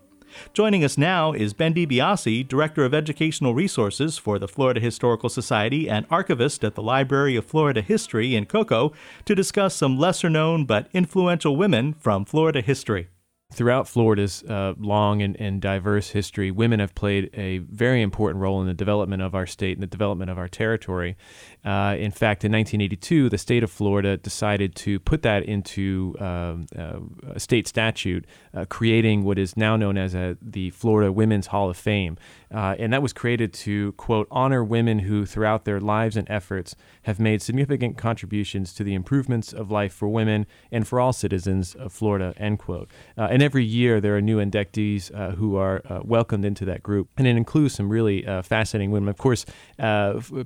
Joining 0.52 0.84
us 0.84 0.98
now 0.98 1.32
is 1.32 1.52
Ben 1.52 1.74
DiBiase, 1.74 2.46
Director 2.48 2.84
of 2.84 2.94
Educational 2.94 3.54
Resources 3.54 4.18
for 4.18 4.38
the 4.38 4.48
Florida 4.48 4.80
Historical 4.80 5.28
Society 5.28 5.88
and 5.88 6.06
archivist 6.10 6.64
at 6.64 6.74
the 6.74 6.82
Library 6.82 7.36
of 7.36 7.44
Florida 7.44 7.82
History 7.82 8.34
in 8.34 8.46
Cocoa, 8.46 8.92
to 9.24 9.34
discuss 9.34 9.74
some 9.74 9.98
lesser 9.98 10.30
known 10.30 10.64
but 10.64 10.88
influential 10.92 11.56
women 11.56 11.92
from 11.94 12.24
Florida 12.24 12.60
history. 12.60 13.08
Throughout 13.52 13.88
Florida's 13.88 14.44
uh, 14.44 14.74
long 14.78 15.22
and, 15.22 15.36
and, 15.40 15.60
diverse 15.60 16.10
history, 16.10 16.52
women 16.52 16.78
have 16.78 16.94
played 16.94 17.30
a 17.34 17.58
very 17.58 18.00
important 18.00 18.40
role 18.40 18.60
in 18.60 18.68
the 18.68 18.74
development 18.74 19.22
of 19.22 19.34
our 19.34 19.46
state 19.46 19.76
and 19.76 19.82
the 19.82 19.88
development 19.88 20.30
of 20.30 20.38
our 20.38 20.46
territory. 20.46 21.16
Uh, 21.64 21.96
in 21.98 22.12
fact, 22.12 22.44
in 22.44 22.52
1982, 22.52 23.28
the 23.28 23.36
state 23.36 23.64
of 23.64 23.70
Florida 23.70 24.16
decided 24.16 24.76
to 24.76 25.00
put 25.00 25.22
that 25.22 25.42
into 25.42 26.14
um, 26.20 26.66
uh, 26.78 27.00
a 27.34 27.40
state 27.40 27.66
statute, 27.66 28.24
uh, 28.54 28.64
creating 28.66 29.24
what 29.24 29.36
is 29.36 29.56
now 29.56 29.76
known 29.76 29.98
as 29.98 30.14
a, 30.14 30.38
the 30.40 30.70
Florida 30.70 31.10
Women's 31.10 31.48
Hall 31.48 31.68
of 31.68 31.76
Fame. 31.76 32.16
Uh, 32.52 32.76
and 32.78 32.92
that 32.92 33.02
was 33.02 33.12
created 33.12 33.52
to, 33.52 33.92
quote, 33.92 34.28
honor 34.30 34.62
women 34.62 35.00
who, 35.00 35.26
throughout 35.26 35.64
their 35.64 35.80
lives 35.80 36.16
and 36.16 36.28
efforts, 36.30 36.76
have 37.02 37.18
made 37.20 37.42
significant 37.42 37.96
contributions 37.96 38.72
to 38.74 38.84
the 38.84 38.94
improvements 38.94 39.52
of 39.52 39.70
life 39.70 39.92
for 39.92 40.08
women 40.08 40.46
and 40.70 40.86
for 40.86 41.00
all 41.00 41.12
citizens 41.12 41.74
of 41.74 41.92
Florida, 41.92 42.32
end 42.36 42.58
quote. 42.58 42.90
Uh, 43.18 43.28
and 43.40 43.46
every 43.46 43.64
year 43.64 44.02
there 44.02 44.14
are 44.14 44.20
new 44.20 44.36
inductees 44.36 45.10
uh, 45.14 45.30
who 45.30 45.56
are 45.56 45.82
welcomed 46.04 46.44
into 46.44 46.66
that 46.66 46.82
group. 46.82 47.08
And 47.16 47.26
it 47.26 47.36
includes 47.36 47.74
some 47.74 47.88
really 47.88 48.22
fascinating 48.42 48.90
women. 48.90 49.08
Of 49.08 49.16
course, 49.16 49.46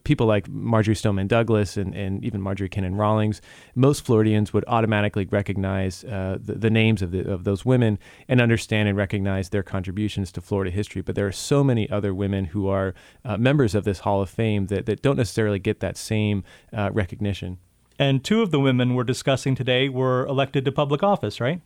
people 0.05 0.27
like 0.29 0.49
Marjory 0.49 0.95
Stoneman 0.95 1.27
Douglas 1.27 1.77
and, 1.77 1.93
and 1.93 2.25
even 2.25 2.41
Marjorie 2.41 2.69
Kinnan 2.69 2.97
Rawlings, 2.97 3.41
most 3.75 4.05
Floridians 4.05 4.53
would 4.53 4.65
automatically 4.69 5.27
recognize 5.27 6.05
uh, 6.05 6.39
the, 6.41 6.55
the, 6.55 6.71
names 6.71 7.03
of, 7.03 7.11
the, 7.11 7.29
of 7.29 7.43
those 7.43 7.65
women 7.65 7.99
and 8.29 8.41
understand 8.41 8.89
and 8.89 8.97
recognize 8.97 9.49
their 9.49 9.65
contributions 9.65 10.31
to 10.31 10.41
Florida 10.41 10.71
history. 10.71 11.03
But 11.03 11.17
there 11.17 11.27
are 11.27 11.33
so 11.33 11.65
many 11.65 11.91
other 11.91 12.15
women 12.15 12.47
who 12.47 12.69
are 12.69 12.95
uh, 13.25 13.37
members 13.37 13.75
of 13.75 13.85
this 13.85 14.01
Hall 14.01 14.23
of 14.23 14.31
Fame 14.31 14.67
that, 14.69 14.87
that 14.87 15.03
don't 15.03 15.17
necessarily 15.17 15.59
get 15.59 15.81
that 15.81 15.97
same 15.97 16.45
uh, 16.73 16.91
recognition. 16.93 17.59
And 17.99 18.25
two 18.25 18.43
of 18.43 18.51
the 18.51 18.59
women 18.59 18.95
we're 18.95 19.05
discussing 19.05 19.55
today 19.55 19.89
were 19.89 20.27
elected 20.27 20.65
to 20.65 20.73
public 20.73 21.03
office, 21.03 21.41
right? 21.41 21.61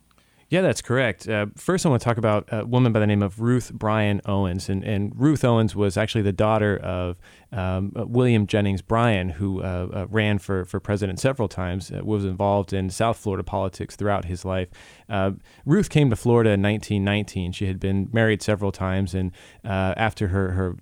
Yeah, 0.49 0.61
that's 0.61 0.81
correct. 0.81 1.29
Uh, 1.29 1.45
first, 1.55 1.85
I 1.85 1.89
want 1.89 2.01
to 2.01 2.03
talk 2.03 2.17
about 2.17 2.49
a 2.51 2.65
woman 2.65 2.91
by 2.91 2.99
the 2.99 3.05
name 3.05 3.21
of 3.21 3.39
Ruth 3.39 3.71
Bryan 3.71 4.19
Owens. 4.25 4.67
And, 4.67 4.83
and 4.83 5.13
Ruth 5.15 5.43
Owens 5.43 5.75
was 5.75 5.95
actually 5.95 6.23
the 6.23 6.31
daughter 6.33 6.75
of 6.77 7.17
um, 7.51 7.93
uh, 7.95 8.07
William 8.07 8.47
Jennings 8.47 8.81
Bryan, 8.81 9.29
who 9.29 9.61
uh, 9.61 9.87
uh, 9.93 10.07
ran 10.09 10.39
for, 10.39 10.65
for 10.65 10.79
president 10.79 11.19
several 11.19 11.47
times, 11.47 11.91
uh, 11.91 12.01
was 12.03 12.25
involved 12.25 12.73
in 12.73 12.89
South 12.89 13.17
Florida 13.17 13.43
politics 13.43 13.95
throughout 13.95 14.25
his 14.25 14.43
life. 14.43 14.69
Uh, 15.09 15.31
Ruth 15.65 15.89
came 15.89 16.09
to 16.09 16.15
Florida 16.15 16.51
in 16.51 16.61
1919. 16.61 17.51
She 17.51 17.65
had 17.65 17.79
been 17.79 18.09
married 18.11 18.41
several 18.41 18.71
times, 18.71 19.13
and 19.13 19.31
uh, 19.65 19.93
after 19.97 20.27
her, 20.29 20.51
her 20.51 20.75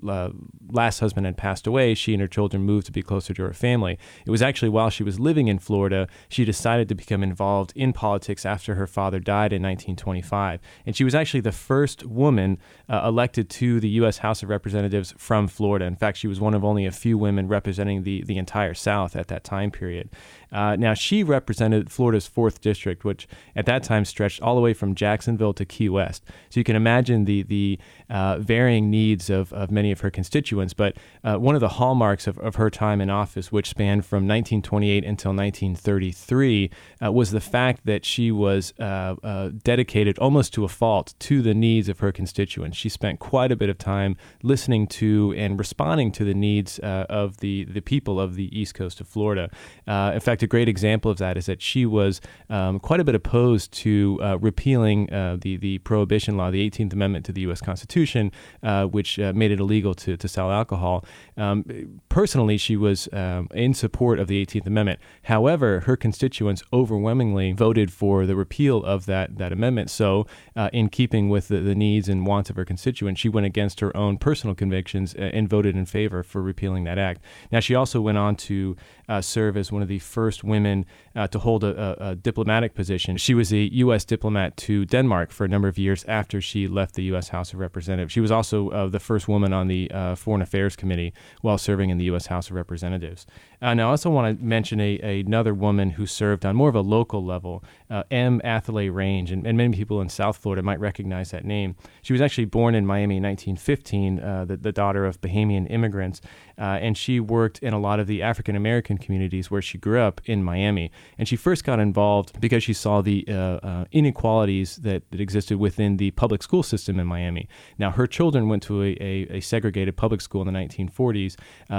last 0.70 1.00
husband 1.00 1.26
had 1.26 1.38
passed 1.38 1.66
away, 1.66 1.94
she 1.94 2.14
and 2.14 2.22
her 2.22 2.28
children 2.28 2.64
moved 2.64 2.86
to 2.88 2.92
be 2.92 3.02
closer 3.02 3.34
to 3.34 3.44
her 3.44 3.54
family. 3.54 3.98
It 4.26 4.32
was 4.32 4.42
actually 4.42 4.70
while 4.70 4.90
she 4.90 5.04
was 5.04 5.20
living 5.20 5.48
in 5.48 5.60
Florida, 5.60 6.08
she 6.28 6.46
decided 6.46 6.90
to 6.90 6.96
become 6.96 7.24
involved 7.24 7.72
in 7.76 7.94
politics 7.94 8.46
after 8.46 8.76
her 8.76 8.88
father 8.88 9.20
died 9.20 9.54
in 9.54 9.62
1925. 9.62 10.60
And 10.86 10.96
she 10.96 11.04
was 11.04 11.16
actually 11.16 11.42
the 11.42 11.52
first 11.52 12.06
woman 12.06 12.58
elected 12.90 13.50
to 13.50 13.80
the 13.80 13.90
U.S. 13.90 14.20
House 14.20 14.44
of 14.44 14.50
Representatives 14.50 15.14
from 15.18 15.48
Florida. 15.48 15.86
In 15.86 15.96
fact, 15.96 16.18
she 16.18 16.28
was 16.28 16.40
one 16.40 16.54
of 16.54 16.64
only 16.64 16.86
a 16.86 16.92
few 16.92 17.18
women 17.18 17.48
representing 17.48 18.04
the, 18.04 18.24
the 18.24 18.38
entire 18.38 18.74
South 18.74 19.16
at 19.16 19.28
that 19.28 19.44
time 19.44 19.72
period. 19.72 20.10
Uh, 20.52 20.76
now, 20.76 20.94
she 20.94 21.24
represented 21.24 21.92
Florida's 21.92 22.30
4th 22.30 22.62
District, 22.62 23.04
which 23.04 23.28
at 23.56 23.66
that 23.66 23.84
time 23.84 24.06
stretched 24.06 24.42
all 24.42 24.56
the 24.56 24.62
way 24.62 24.74
from 24.74 24.96
Jacksonville 24.96 25.54
to 25.54 25.66
Key 25.66 25.90
West. 25.90 26.24
So 26.50 26.60
you 26.60 26.64
can 26.64 26.76
imagine 26.76 27.26
the, 27.26 27.44
the 27.44 27.80
uh, 28.10 28.38
varying 28.40 28.90
needs 28.90 29.30
of, 29.30 29.52
of 29.54 29.72
many 29.72 29.92
of 29.92 30.02
her 30.02 30.10
constituents. 30.10 30.74
But 30.74 30.98
uh, 31.24 31.36
one 31.36 31.56
of 31.56 31.62
the 31.62 31.70
hallmarks 31.70 32.28
of, 32.28 32.38
of 32.40 32.56
her 32.56 32.70
time 32.70 33.02
in 33.02 33.10
office, 33.10 33.52
which 33.52 33.70
spanned 33.70 34.06
from 34.06 34.28
1928 34.28 35.04
until 35.04 35.32
1933, 35.32 36.70
uh, 37.04 37.12
was 37.12 37.32
the 37.32 37.42
fact 37.42 37.86
that 37.86 38.06
she 38.06 38.32
was 38.32 38.74
uh, 38.80 39.16
uh, 39.24 39.50
dedicated 39.64 40.18
almost 40.20 40.54
to 40.54 40.64
a 40.64 40.70
fault 40.70 41.14
to 41.20 41.42
the 41.42 41.54
needs 41.54 41.90
of 41.90 42.00
her 42.00 42.12
constituents. 42.12 42.78
She 42.78 42.90
spent 42.90 43.20
quite 43.20 43.52
a 43.52 43.56
bit 43.56 43.70
of 43.70 43.78
time 43.78 44.16
listening 44.44 44.88
to 44.88 45.34
and 45.38 45.60
responding 45.60 46.12
to 46.14 46.24
the 46.24 46.34
needs 46.34 46.80
of 46.80 47.38
the, 47.38 47.66
the 47.66 47.82
people 47.82 48.20
of 48.20 48.36
the 48.36 48.58
east 48.58 48.74
coast 48.74 49.02
of 49.02 49.08
Florida. 49.08 49.50
in 49.86 50.20
fact, 50.20 50.37
fact, 50.38 50.44
a 50.44 50.48
great 50.48 50.70
example 50.70 51.10
of 51.10 51.18
that 51.18 51.36
is 51.36 51.48
that 51.48 51.62
she 51.62 51.86
was 51.86 52.22
um, 52.50 52.80
quite 52.80 53.00
a 53.00 53.04
bit 53.04 53.16
opposed 53.16 53.72
to 53.72 54.20
uh, 54.22 54.38
repealing 54.38 55.12
uh, 55.12 55.38
the 55.42 55.58
the 55.58 55.80
prohibition 55.80 56.38
law, 56.38 56.52
the 56.52 56.70
18th 56.70 56.94
Amendment 56.94 57.26
to 57.26 57.32
the 57.32 57.42
U.S. 57.42 57.62
Constitution, 57.62 58.32
uh, 58.62 58.86
which 58.86 59.20
uh, 59.20 59.34
made 59.34 59.52
it 59.52 59.60
illegal 59.60 59.96
to, 59.96 60.16
to 60.16 60.28
sell 60.28 60.52
alcohol. 60.52 61.04
Um, 61.38 62.02
personally, 62.10 62.58
she 62.58 62.76
was 62.76 63.08
um, 63.14 63.48
in 63.54 63.74
support 63.74 64.20
of 64.20 64.28
the 64.28 64.44
18th 64.46 64.66
Amendment. 64.66 65.00
However, 65.24 65.82
her 65.82 65.96
constituents 65.96 66.64
overwhelmingly 66.74 67.52
voted 67.52 67.92
for 67.92 68.26
the 68.26 68.36
repeal 68.36 68.84
of 68.84 69.06
that 69.06 69.38
that 69.38 69.52
amendment. 69.52 69.90
So, 69.90 70.26
uh, 70.56 70.70
in 70.74 70.90
keeping 70.90 71.30
with 71.30 71.48
the, 71.48 71.60
the, 71.60 71.76
needs 71.76 72.10
and 72.10 72.26
wants 72.26 72.50
of 72.50 72.56
her 72.56 72.66
constituents, 72.66 73.22
she 73.22 73.30
went 73.30 73.46
against 73.46 73.80
her 73.82 73.96
own 73.96 74.18
personal 74.18 74.56
convictions 74.56 75.14
uh, 75.16 75.30
and 75.34 75.48
voted 75.48 75.76
in 75.76 75.86
favor 75.86 76.24
for 76.24 76.42
repealing 76.42 76.86
that 76.86 76.98
act. 76.98 77.22
Now, 77.52 77.60
she 77.60 77.76
also 77.76 78.02
went 78.02 78.18
on 78.18 78.36
to 78.36 78.76
serve 79.22 79.56
as 79.56 79.72
one 79.72 79.82
of 79.82 79.88
the 79.88 80.00
first 80.00 80.44
women 80.44 80.86
uh, 81.18 81.28
to 81.28 81.40
hold 81.40 81.64
a, 81.64 81.98
a, 82.02 82.12
a, 82.12 82.16
diplomatic 82.16 82.76
position. 82.76 83.18
She 83.18 83.34
was 83.34 83.52
a 83.52 83.58
U.S. 83.58 84.06
diplomat 84.06 84.56
to 84.58 84.86
Denmark 84.86 85.32
for 85.32 85.46
a 85.46 85.48
number 85.48 85.68
of 85.68 85.80
years 85.80 86.06
after 86.08 86.40
she 86.40 86.68
left 86.68 86.94
the 86.94 87.04
U.S. 87.06 87.30
House 87.30 87.54
of 87.54 87.60
Representatives. 87.60 88.14
She 88.14 88.20
was 88.20 88.32
also 88.32 88.70
uh, 88.70 88.88
the 88.88 89.00
first 89.00 89.28
woman 89.28 89.52
on 89.52 89.68
the 89.68 89.90
uh, 89.90 90.14
Foreign 90.16 90.44
Affairs 90.44 90.76
Committee 90.76 91.14
while 91.42 91.58
serving 91.58 91.90
in 91.90 91.98
the 91.98 92.06
U.S. 92.06 92.28
House 92.28 92.50
of 92.50 92.56
Representatives. 92.56 93.26
Uh, 93.60 93.74
now, 93.74 93.88
I 93.88 93.92
also 93.92 94.12
want 94.12 94.38
to 94.38 94.46
mention 94.46 94.80
a, 94.80 95.00
a, 95.02 95.22
another 95.22 95.56
woman 95.56 95.90
who 95.92 96.06
served 96.06 96.46
on 96.46 96.56
more 96.56 96.70
of 96.70 96.76
a 96.76 96.82
local 96.82 97.26
level, 97.26 97.64
uh, 97.90 98.04
M. 98.12 98.40
Athalie 98.44 98.94
Range, 98.94 99.32
and, 99.32 99.48
and, 99.48 99.58
many 99.58 99.76
people 99.76 100.00
in 100.02 100.10
South 100.10 100.38
Florida 100.38 100.62
might 100.62 100.80
recognize 100.80 101.32
that 101.32 101.44
name. 101.44 101.76
She 102.04 102.14
was 102.14 102.22
actually 102.22 102.46
born 102.46 102.76
in 102.76 102.86
Miami 102.86 103.18
in 103.18 103.24
1915, 103.24 104.20
uh, 104.20 104.46
the, 104.46 104.58
the, 104.58 104.72
daughter 104.72 105.06
of 105.06 105.20
Bahamian 105.22 105.66
immigrants, 105.72 106.22
uh, 106.60 106.78
and 106.80 106.96
she 106.96 107.20
worked 107.20 107.58
in 107.60 107.74
a 107.74 107.80
lot 107.80 108.00
of 108.00 108.06
the 108.06 108.22
African 108.22 108.56
American 108.56 109.00
communities 109.00 109.50
where 109.50 109.62
she 109.62 109.80
grew 109.80 110.00
up 110.00 110.22
in 110.26 110.44
Miami. 110.44 110.92
And 111.18 111.28
she 111.28 111.36
first 111.36 111.64
got 111.64 111.80
involved 111.80 112.40
because 112.40 112.64
she 112.64 112.74
saw 112.74 113.02
the 113.02 113.26
uh, 113.28 113.34
uh, 113.34 113.86
inequalities 113.92 114.78
that, 114.78 115.10
that 115.12 115.20
existed 115.20 115.58
within 115.58 115.98
the 115.98 116.12
public 116.12 116.44
school 116.44 116.64
system 116.64 117.00
in 117.00 117.08
Miami. 117.08 117.48
Now, 117.78 117.92
her 117.92 118.08
children 118.08 118.50
went 118.50 118.64
to 118.64 118.84
a, 118.84 118.98
a, 119.00 119.38
a 119.38 119.40
segregated 119.40 119.98
public 119.98 120.22
school 120.22 120.42
in 120.48 120.54
the 120.54 120.60
1940s, 120.60 121.36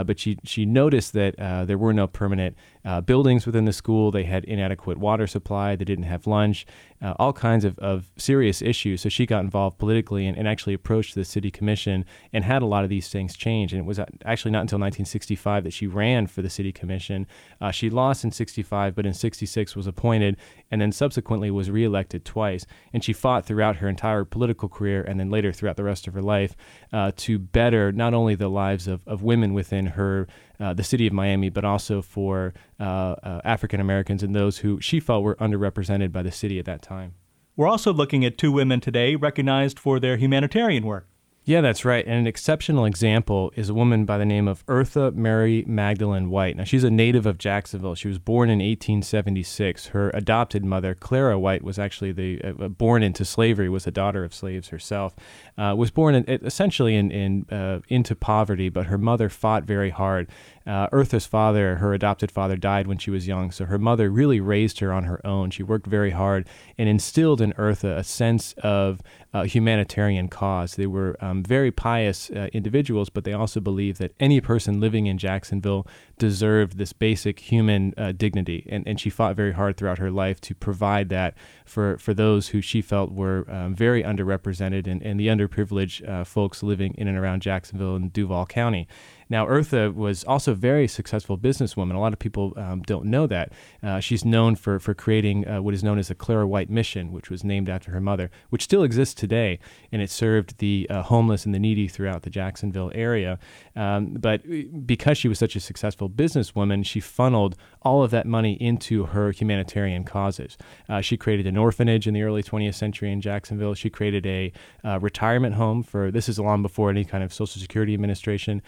but 0.06 0.18
she, 0.18 0.38
she 0.44 0.66
noticed 0.66 1.12
that 1.12 1.36
there 1.66 1.78
were 1.78 1.92
no 1.92 2.06
permanent 2.06 2.56
uh, 2.88 3.03
buildings 3.03 3.44
within 3.44 3.66
the 3.66 3.72
school. 3.72 4.11
They 4.11 4.24
had 4.24 4.46
inadequate 4.46 4.96
water 4.96 5.27
supply. 5.27 5.77
They 5.77 5.85
didn't 5.85 6.05
have 6.05 6.27
lunch, 6.27 6.64
uh, 7.03 7.12
all 7.18 7.35
kinds 7.35 7.66
of, 7.66 7.79
of 7.81 8.07
serious 8.16 8.62
issues. 8.62 9.03
So 9.03 9.11
she 9.11 9.27
got 9.27 9.44
involved 9.44 9.77
politically 9.77 10.27
and, 10.27 10.38
and, 10.38 10.48
actually 10.48 10.72
approached 10.72 11.14
the 11.14 11.27
city 11.27 11.51
commission 11.51 12.07
and 12.33 12.44
had 12.44 12.62
a 12.62 12.66
lot 12.66 12.85
of 12.85 12.90
these 12.90 13.11
things 13.11 13.37
change. 13.37 13.74
And 13.74 13.81
it 13.81 13.85
was 13.85 14.01
actually 14.24 14.53
not 14.53 14.62
until 14.62 14.79
1965 14.79 15.64
that 15.64 15.74
she 15.74 15.87
ran 15.87 16.27
for 16.29 16.40
the 16.40 16.48
city 16.48 16.72
commission. 16.72 17.27
Uh, 17.61 17.70
she 17.70 17.90
lost 17.90 18.24
in 18.24 18.33
65, 18.33 18.94
but 18.94 19.05
in 19.05 19.12
66 19.12 19.77
was 19.77 19.87
appointed 19.87 20.38
and 20.70 20.81
then 20.81 20.92
subsequently 20.92 21.50
was 21.50 21.70
reelected 21.70 22.24
twice. 22.24 22.66
And 22.92 23.02
she 23.02 23.12
fought 23.12 23.46
throughout 23.46 23.76
her 23.76 23.88
entire 23.88 24.24
political 24.24 24.68
career 24.68 25.02
and 25.02 25.18
then 25.18 25.31
later 25.31 25.52
throughout 25.52 25.76
the 25.76 25.85
rest 25.85 26.07
of 26.07 26.14
her 26.14 26.22
life 26.22 26.57
uh, 26.92 27.12
to 27.16 27.38
better 27.38 27.92
not 27.92 28.14
only 28.14 28.35
the 28.35 28.48
lives 28.48 28.87
of, 28.87 29.00
of 29.07 29.22
women 29.22 29.54
within 29.54 29.87
her 29.87 30.26
uh, 30.61 30.74
the 30.74 30.85
city 30.85 31.07
of 31.07 31.12
Miami, 31.12 31.50
but 31.50 31.64
also 31.64 32.02
for 32.02 32.52
uh, 32.81 32.83
uh, 32.83 33.40
African 33.44 33.81
Americans 33.81 34.22
and 34.22 34.35
those 34.35 34.59
who 34.59 34.81
she 34.81 35.00
felt 35.00 35.22
were 35.22 35.37
underrepresented 35.37 36.12
by 36.12 36.22
the 36.22 36.33
city 36.33 36.59
at 36.59 36.64
that 36.64 36.83
time. 36.83 37.14
We're 37.57 37.68
also 37.68 37.92
looking 37.92 38.24
at 38.24 38.38
two 38.38 38.52
women 38.52 38.81
today 38.81 39.16
recognized 39.16 39.78
for 39.78 39.98
their 39.98 40.16
humanitarian 40.16 40.85
work. 40.85 41.09
Yeah, 41.48 41.62
that's 41.62 41.82
right. 41.82 42.04
And 42.04 42.14
an 42.14 42.26
exceptional 42.26 42.84
example 42.84 43.54
is 43.56 43.70
a 43.70 43.74
woman 43.74 44.04
by 44.04 44.18
the 44.18 44.26
name 44.26 44.46
of 44.46 44.66
Eartha 44.66 45.14
Mary 45.14 45.64
Magdalene 45.66 46.28
White. 46.28 46.58
Now, 46.58 46.64
she's 46.64 46.84
a 46.84 46.90
native 46.90 47.24
of 47.24 47.38
Jacksonville. 47.38 47.94
She 47.94 48.06
was 48.06 48.18
born 48.18 48.50
in 48.50 48.58
1876. 48.58 49.87
Her 49.87 50.11
adopted 50.11 50.62
mother, 50.62 50.94
Clara 50.94 51.38
White, 51.38 51.64
was 51.64 51.78
actually 51.78 52.12
the 52.12 52.44
uh, 52.44 52.64
uh, 52.64 52.68
born 52.68 53.02
into 53.02 53.24
slavery, 53.24 53.70
was 53.70 53.87
a 53.87 53.90
daughter 53.90 54.24
of 54.24 54.34
slaves 54.34 54.68
herself. 54.68 55.16
Uh, 55.56 55.74
was 55.74 55.90
born 55.90 56.16
in, 56.16 56.24
essentially 56.28 56.94
in, 56.94 57.11
in 57.11 57.46
uh, 57.50 57.80
into 57.88 58.14
poverty, 58.14 58.68
but 58.68 58.88
her 58.88 58.98
mother 58.98 59.30
fought 59.30 59.64
very 59.64 59.88
hard. 59.88 60.28
Uh, 60.68 60.87
Eartha's 60.92 61.24
father, 61.24 61.76
her 61.76 61.94
adopted 61.94 62.31
father, 62.31 62.54
died 62.54 62.87
when 62.87 62.98
she 62.98 63.11
was 63.11 63.26
young, 63.26 63.50
so 63.50 63.64
her 63.64 63.78
mother 63.78 64.11
really 64.11 64.38
raised 64.38 64.81
her 64.81 64.92
on 64.92 65.04
her 65.04 65.24
own. 65.26 65.50
She 65.50 65.62
worked 65.62 65.87
very 65.87 66.11
hard 66.11 66.46
and 66.76 66.90
instilled 66.90 67.40
in 67.40 67.54
Eartha 67.54 67.96
a 67.96 68.04
sense 68.04 68.52
of 68.59 69.00
uh, 69.33 69.44
humanitarian 69.44 70.28
cause. 70.28 70.76
They 70.76 70.87
were 70.87 71.16
um, 71.20 71.42
very 71.42 71.70
pious 71.70 72.28
uh, 72.31 72.48
individuals, 72.52 73.09
but 73.09 73.24
they 73.24 73.33
also 73.33 73.61
believed 73.61 73.98
that 74.00 74.12
any 74.20 74.42
person 74.42 74.78
living 74.78 75.07
in 75.07 75.16
Jacksonville 75.16 75.87
deserved 76.18 76.78
this 76.78 76.92
basic 76.92 77.40
human 77.40 77.94
uh, 77.96 78.12
dignity. 78.12 78.66
And, 78.68 78.87
and 78.87 79.00
she 79.00 79.11
fought 79.11 79.37
very 79.37 79.52
hard 79.52 79.76
throughout 79.76 79.98
her 79.98 80.11
life 80.11 80.40
to 80.42 80.54
provide 80.54 81.09
that 81.11 81.35
for, 81.64 81.98
for 81.98 82.14
those 82.14 82.48
who 82.48 82.61
she 82.61 82.83
felt 82.83 83.12
were 83.12 83.44
um, 83.50 83.74
very 83.74 84.02
underrepresented 84.02 84.87
and, 84.87 85.02
and 85.02 85.18
the 85.18 85.28
underprivileged 85.28 86.09
uh, 86.09 86.24
folks 86.24 86.62
living 86.62 86.94
in 86.98 87.09
and 87.09 87.16
around 87.16 87.42
Jacksonville 87.42 87.96
and 87.96 88.12
Duval 88.12 88.46
County. 88.46 88.88
Now, 89.31 89.46
Eartha 89.46 89.94
was 89.94 90.24
also 90.24 90.52
a 90.52 90.54
very 90.54 90.88
successful 90.88 91.37
businesswoman. 91.37 91.94
A 91.94 91.98
lot 91.98 92.14
of 92.14 92.18
people 92.18 92.54
um, 92.57 92.81
don't 92.83 93.04
know 93.07 93.26
that. 93.26 93.52
Uh, 93.83 94.00
she's 94.00 94.24
known 94.24 94.57
for, 94.57 94.78
for 94.81 94.94
creating 94.94 95.46
uh, 95.46 95.61
what 95.61 95.74
is 95.74 95.85
known 95.85 95.98
as 95.98 96.09
the 96.09 96.14
Clara 96.14 96.46
White 96.46 96.70
Mission, 96.70 97.12
which 97.12 97.28
was 97.28 97.44
named 97.44 97.68
after 97.68 97.90
her 97.90 98.00
mother, 98.00 98.31
which 98.48 98.62
still 98.62 98.83
exists 98.83 99.14
today, 99.14 99.59
and 99.92 100.00
it 100.00 100.11
served 100.11 100.59
the 100.59 100.87
uh, 100.88 101.02
homeless 101.02 101.44
and 101.44 101.54
the 101.54 101.59
needy 101.59 101.88
throughout 101.88 102.22
the 102.22 102.31
Jacksonville 102.31 102.90
area. 102.94 103.38
Um, 103.76 104.14
but 104.14 104.40
uh, 104.50 104.62
because 104.87 105.18
she 105.18 105.28
was 105.28 105.38
such 105.38 105.57
a 105.57 105.61
successful 105.61 106.07
businesswoman, 106.08 106.84
she 106.84 107.00
funneled 107.00 107.56
all 107.82 108.02
of 108.02 108.10
that 108.10 108.26
money 108.26 108.54
into 108.54 109.06
her 109.06 109.30
humanitarian 109.30 110.04
causes. 110.04 110.58
Uh, 110.88 111.00
she 111.00 111.16
created 111.16 111.46
an 111.46 111.56
orphanage 111.56 112.06
in 112.06 112.14
the 112.14 112.22
early 112.22 112.42
20th 112.42 112.74
century 112.74 113.12
in 113.12 113.20
Jacksonville. 113.20 113.74
She 113.74 113.88
created 113.88 114.26
a 114.26 114.52
uh, 114.84 114.98
retirement 115.00 115.54
home 115.54 115.82
for 115.82 116.10
this 116.10 116.28
is 116.28 116.38
long 116.38 116.62
before 116.62 116.90
any 116.90 117.04
kind 117.04 117.22
of 117.22 117.32
Social 117.32 117.60
Security 117.60 117.94
Administration 117.94 118.62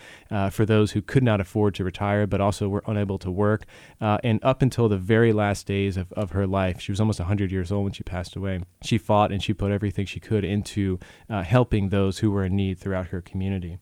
for 0.50 0.64
those 0.64 0.92
who 0.92 1.02
could 1.02 1.22
not 1.22 1.40
afford 1.40 1.74
to 1.74 1.84
retire 1.84 2.26
but 2.26 2.40
also 2.40 2.68
were 2.68 2.82
unable 2.86 3.18
to 3.18 3.30
work. 3.30 3.64
Uh, 4.00 4.18
and 4.24 4.42
up 4.42 4.62
until 4.62 4.88
the 4.88 4.96
very 4.96 5.32
last 5.32 5.66
days 5.66 5.96
of, 5.96 6.12
of 6.12 6.30
her 6.30 6.46
life, 6.46 6.80
she 6.80 6.92
was 6.92 7.00
almost 7.00 7.18
100 7.18 7.50
years 7.50 7.70
old 7.72 7.84
when 7.84 7.92
she 7.92 8.02
passed 8.02 8.36
away. 8.36 8.60
She 8.82 8.98
fought 8.98 9.32
and 9.32 9.42
she 9.42 9.52
put 9.52 9.72
everything 9.72 10.06
she 10.06 10.20
could 10.20 10.44
into 10.44 10.98
uh, 11.28 11.42
helping 11.42 11.88
those 11.88 12.18
who 12.18 12.30
were 12.30 12.44
in 12.44 12.56
need 12.56 12.78
throughout 12.78 13.08
her 13.08 13.20
community. 13.20 13.78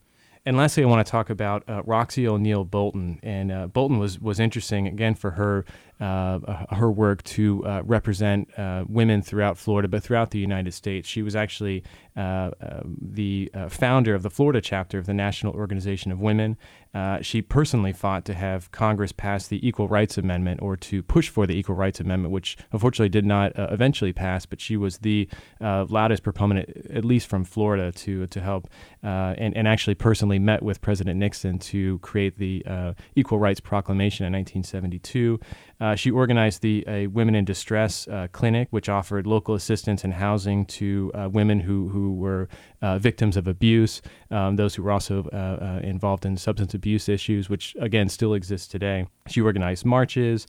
And 0.48 0.56
lastly, 0.56 0.82
I 0.82 0.86
want 0.86 1.06
to 1.06 1.10
talk 1.10 1.28
about 1.28 1.62
uh, 1.68 1.82
Roxcy 1.82 2.26
O'Neal 2.26 2.64
Bolton. 2.64 3.20
And 3.22 3.52
uh, 3.52 3.66
Bolton 3.66 3.98
was 3.98 4.18
was 4.18 4.40
interesting 4.40 4.86
again 4.86 5.14
for 5.14 5.32
her 5.32 5.66
her 6.00 6.90
work 6.90 7.22
to 7.24 7.64
uh, 7.66 7.82
represent 7.84 8.48
uh, 8.58 8.84
women 8.88 9.22
throughout 9.22 9.58
Florida, 9.58 9.88
but 9.88 10.02
throughout 10.02 10.30
the 10.30 10.38
United 10.38 10.72
States. 10.72 11.08
She 11.08 11.22
was 11.22 11.34
actually 11.34 11.82
uh, 12.16 12.50
um, 12.60 12.98
the 13.00 13.50
uh, 13.54 13.68
founder 13.68 14.14
of 14.14 14.22
the 14.22 14.30
Florida 14.30 14.60
chapter 14.60 14.98
of 14.98 15.06
the 15.06 15.14
National 15.14 15.52
Organization 15.54 16.10
of 16.10 16.20
Women. 16.20 16.56
Uh, 16.94 17.20
she 17.20 17.42
personally 17.42 17.92
fought 17.92 18.24
to 18.24 18.34
have 18.34 18.72
Congress 18.72 19.12
pass 19.12 19.46
the 19.46 19.66
Equal 19.66 19.88
Rights 19.88 20.18
Amendment 20.18 20.60
or 20.62 20.76
to 20.76 21.02
push 21.02 21.28
for 21.28 21.46
the 21.46 21.54
Equal 21.54 21.74
Rights 21.74 22.00
Amendment, 22.00 22.32
which 22.32 22.56
unfortunately 22.72 23.10
did 23.10 23.26
not 23.26 23.52
eventually 23.56 24.12
pass, 24.12 24.46
but 24.46 24.60
she 24.60 24.76
was 24.76 24.98
the 24.98 25.28
loudest 25.60 26.22
proponent, 26.22 26.70
at 26.90 27.04
least 27.04 27.28
from 27.28 27.44
Florida, 27.44 27.92
to, 27.92 28.26
to 28.28 28.40
help 28.40 28.68
and, 29.02 29.56
and 29.56 29.68
actually 29.68 29.94
personally 29.94 30.38
met 30.38 30.62
with 30.62 30.80
President 30.80 31.20
Nixon 31.20 31.58
to 31.58 31.98
create 31.98 32.38
the 32.38 32.64
Equal 33.14 33.38
Rights 33.38 33.60
Proclamation 33.60 34.26
in 34.26 34.32
1972. 34.32 35.38
Uh, 35.80 35.94
she 35.94 36.10
organized 36.10 36.62
the 36.62 36.84
a 36.88 37.06
Women 37.06 37.34
in 37.34 37.44
Distress 37.44 38.08
uh, 38.08 38.26
clinic, 38.32 38.68
which 38.70 38.88
offered 38.88 39.26
local 39.26 39.54
assistance 39.54 40.04
and 40.04 40.12
housing 40.12 40.66
to 40.66 41.12
uh, 41.14 41.28
women 41.30 41.60
who, 41.60 41.88
who 41.88 42.14
were 42.14 42.48
uh, 42.82 42.98
victims 42.98 43.36
of 43.36 43.46
abuse, 43.46 44.02
um, 44.30 44.56
those 44.56 44.74
who 44.74 44.82
were 44.82 44.90
also 44.90 45.28
uh, 45.32 45.36
uh, 45.36 45.80
involved 45.82 46.26
in 46.26 46.36
substance 46.36 46.74
abuse 46.74 47.08
issues, 47.08 47.48
which 47.48 47.76
again 47.80 48.08
still 48.08 48.34
exists 48.34 48.66
today. 48.66 49.06
She 49.28 49.40
organized 49.40 49.84
marches 49.84 50.46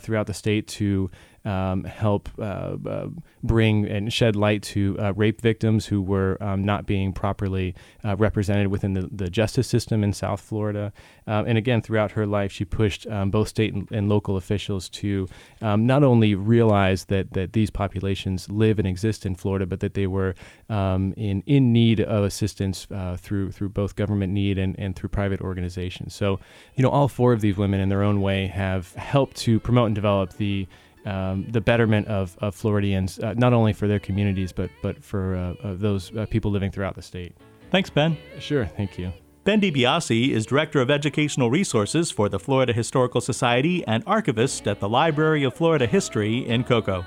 throughout 0.00 0.26
the 0.26 0.34
state 0.34 0.66
to 0.68 1.10
um, 1.46 1.84
help 1.84 2.28
uh, 2.38 2.76
uh, 2.88 3.06
bring 3.44 3.86
and 3.86 4.12
shed 4.12 4.34
light 4.34 4.62
to 4.62 4.96
uh, 4.98 5.12
rape 5.14 5.40
victims 5.40 5.86
who 5.86 6.02
were 6.02 6.36
um, 6.42 6.64
not 6.64 6.86
being 6.86 7.12
properly 7.12 7.72
uh, 8.04 8.16
represented 8.16 8.66
within 8.66 8.94
the, 8.94 9.08
the, 9.12 9.30
justice 9.30 9.68
system 9.68 10.02
in 10.02 10.12
South 10.12 10.40
Florida. 10.40 10.92
Um, 11.28 11.46
and 11.46 11.56
again, 11.56 11.82
throughout 11.82 12.12
her 12.12 12.26
life, 12.26 12.50
she 12.50 12.64
pushed 12.64 13.06
um, 13.06 13.30
both 13.30 13.48
state 13.48 13.72
and, 13.72 13.88
and, 13.92 14.08
local 14.08 14.36
officials 14.36 14.88
to 14.88 15.28
um, 15.62 15.86
not 15.86 16.02
only 16.02 16.34
realize 16.34 17.04
that, 17.06 17.32
that 17.34 17.52
these 17.52 17.70
populations 17.70 18.48
live 18.50 18.78
and 18.78 18.88
exist 18.88 19.24
in 19.24 19.36
Florida, 19.36 19.66
but 19.66 19.80
that 19.80 19.94
they 19.94 20.06
were 20.06 20.34
um, 20.68 21.12
in, 21.16 21.42
in 21.46 21.72
need 21.72 22.00
of 22.00 22.24
assistance 22.24 22.88
uh, 22.90 23.16
through, 23.16 23.52
through 23.52 23.68
both 23.68 23.94
government 23.94 24.32
need 24.32 24.58
and, 24.58 24.76
and 24.78 24.96
through 24.96 25.10
private 25.10 25.40
organizations. 25.40 26.14
So, 26.14 26.40
you 26.74 26.82
know, 26.82 26.90
all 26.90 27.08
four 27.08 27.32
of 27.32 27.40
these 27.40 27.56
women 27.56 27.80
in 27.80 27.88
their 27.88 28.02
own 28.02 28.20
way 28.20 28.46
have 28.48 28.92
helped 28.94 29.36
to 29.38 29.60
promote 29.60 29.86
and 29.86 29.94
develop 29.94 30.32
the 30.34 30.66
um, 31.06 31.46
the 31.50 31.60
betterment 31.60 32.08
of, 32.08 32.36
of 32.40 32.54
Floridians, 32.54 33.18
uh, 33.18 33.34
not 33.34 33.52
only 33.52 33.72
for 33.72 33.86
their 33.88 34.00
communities, 34.00 34.52
but, 34.52 34.70
but 34.82 35.02
for 35.02 35.36
uh, 35.36 35.74
those 35.74 36.14
uh, 36.16 36.26
people 36.26 36.50
living 36.50 36.70
throughout 36.70 36.94
the 36.94 37.02
state. 37.02 37.34
Thanks, 37.70 37.90
Ben. 37.90 38.16
Sure, 38.38 38.66
thank 38.66 38.98
you. 38.98 39.12
Ben 39.44 39.60
DiBiase 39.60 40.30
is 40.30 40.44
Director 40.44 40.80
of 40.80 40.90
Educational 40.90 41.50
Resources 41.50 42.10
for 42.10 42.28
the 42.28 42.38
Florida 42.38 42.72
Historical 42.72 43.20
Society 43.20 43.86
and 43.86 44.02
archivist 44.04 44.66
at 44.66 44.80
the 44.80 44.88
Library 44.88 45.44
of 45.44 45.54
Florida 45.54 45.86
History 45.86 46.38
in 46.48 46.64
Cocoa. 46.64 47.04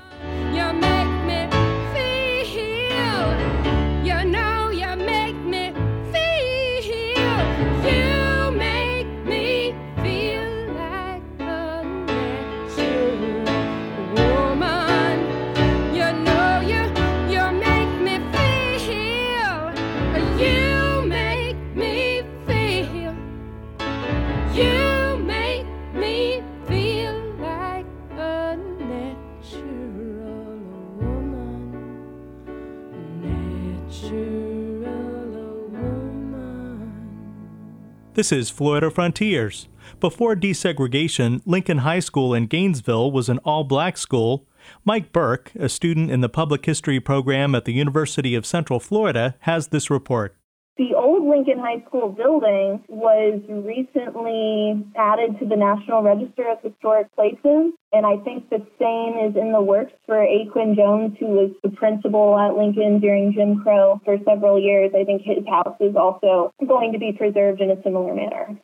This 38.20 38.32
is 38.32 38.50
Florida 38.50 38.90
Frontiers. 38.90 39.66
Before 39.98 40.36
desegregation, 40.36 41.40
Lincoln 41.46 41.78
High 41.78 42.00
School 42.00 42.34
in 42.34 42.48
Gainesville 42.48 43.10
was 43.10 43.30
an 43.30 43.38
all 43.46 43.64
black 43.64 43.96
school. 43.96 44.46
Mike 44.84 45.10
Burke, 45.10 45.50
a 45.58 45.70
student 45.70 46.10
in 46.10 46.20
the 46.20 46.28
public 46.28 46.66
history 46.66 47.00
program 47.00 47.54
at 47.54 47.64
the 47.64 47.72
University 47.72 48.34
of 48.34 48.44
Central 48.44 48.78
Florida, 48.78 49.36
has 49.40 49.68
this 49.68 49.88
report. 49.88 50.36
The 50.80 50.94
old 50.96 51.28
Lincoln 51.28 51.58
High 51.58 51.84
School 51.86 52.08
building 52.08 52.82
was 52.88 53.42
recently 53.50 54.82
added 54.96 55.38
to 55.38 55.44
the 55.44 55.54
National 55.54 56.02
Register 56.02 56.48
of 56.48 56.56
Historic 56.62 57.14
Places, 57.14 57.76
and 57.92 58.06
I 58.06 58.16
think 58.24 58.48
the 58.48 58.64
same 58.80 59.28
is 59.28 59.36
in 59.36 59.52
the 59.52 59.60
works 59.60 59.92
for 60.06 60.16
A. 60.22 60.48
Quinn 60.50 60.74
Jones, 60.74 61.18
who 61.20 61.26
was 61.26 61.50
the 61.62 61.68
principal 61.68 62.38
at 62.38 62.56
Lincoln 62.56 62.98
during 62.98 63.34
Jim 63.34 63.62
Crow 63.62 64.00
for 64.06 64.16
several 64.24 64.58
years. 64.58 64.92
I 64.98 65.04
think 65.04 65.20
his 65.20 65.46
house 65.46 65.76
is 65.80 65.96
also 65.96 66.50
going 66.66 66.94
to 66.94 66.98
be 66.98 67.12
preserved 67.12 67.60
in 67.60 67.70
a 67.70 67.82
similar 67.82 68.14
manner. 68.14 68.58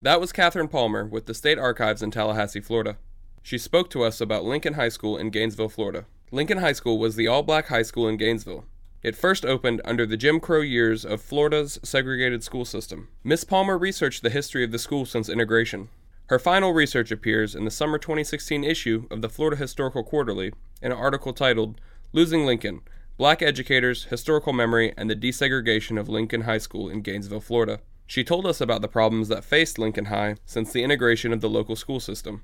That 0.00 0.22
was 0.22 0.32
Catherine 0.32 0.68
Palmer 0.68 1.04
with 1.04 1.26
the 1.26 1.34
State 1.34 1.58
Archives 1.58 2.02
in 2.02 2.10
Tallahassee, 2.10 2.62
Florida. 2.62 2.96
She 3.42 3.58
spoke 3.58 3.90
to 3.90 4.04
us 4.04 4.22
about 4.22 4.44
Lincoln 4.44 4.72
High 4.72 4.88
School 4.88 5.18
in 5.18 5.28
Gainesville, 5.28 5.68
Florida. 5.68 6.06
Lincoln 6.32 6.58
High 6.58 6.72
School 6.72 6.98
was 6.98 7.16
the 7.16 7.28
all 7.28 7.42
black 7.42 7.66
high 7.66 7.82
school 7.82 8.08
in 8.08 8.16
Gainesville. 8.16 8.64
It 9.02 9.16
first 9.16 9.44
opened 9.44 9.80
under 9.84 10.04
the 10.04 10.16
Jim 10.16 10.40
Crow 10.40 10.60
years 10.60 11.04
of 11.04 11.22
Florida's 11.22 11.78
segregated 11.84 12.42
school 12.42 12.64
system. 12.64 13.08
Miss 13.22 13.44
Palmer 13.44 13.78
researched 13.78 14.22
the 14.22 14.30
history 14.30 14.64
of 14.64 14.72
the 14.72 14.78
school 14.78 15.06
since 15.06 15.28
integration. 15.28 15.88
Her 16.26 16.38
final 16.38 16.72
research 16.72 17.10
appears 17.12 17.54
in 17.54 17.64
the 17.64 17.70
summer 17.70 17.96
2016 17.96 18.64
issue 18.64 19.06
of 19.10 19.22
the 19.22 19.28
Florida 19.28 19.56
Historical 19.56 20.02
Quarterly 20.02 20.52
in 20.82 20.92
an 20.92 20.98
article 20.98 21.32
titled 21.32 21.80
Losing 22.12 22.44
Lincoln 22.44 22.80
Black 23.16 23.40
Educators, 23.40 24.04
Historical 24.04 24.52
Memory, 24.52 24.94
and 24.96 25.08
the 25.08 25.16
Desegregation 25.16 25.98
of 25.98 26.08
Lincoln 26.08 26.42
High 26.42 26.58
School 26.58 26.88
in 26.88 27.02
Gainesville, 27.02 27.40
Florida. 27.40 27.80
She 28.06 28.22
told 28.22 28.46
us 28.46 28.60
about 28.60 28.80
the 28.80 28.88
problems 28.88 29.28
that 29.28 29.44
faced 29.44 29.78
Lincoln 29.78 30.06
High 30.06 30.36
since 30.44 30.72
the 30.72 30.84
integration 30.84 31.32
of 31.32 31.40
the 31.40 31.48
local 31.48 31.76
school 31.76 31.98
system. 32.00 32.42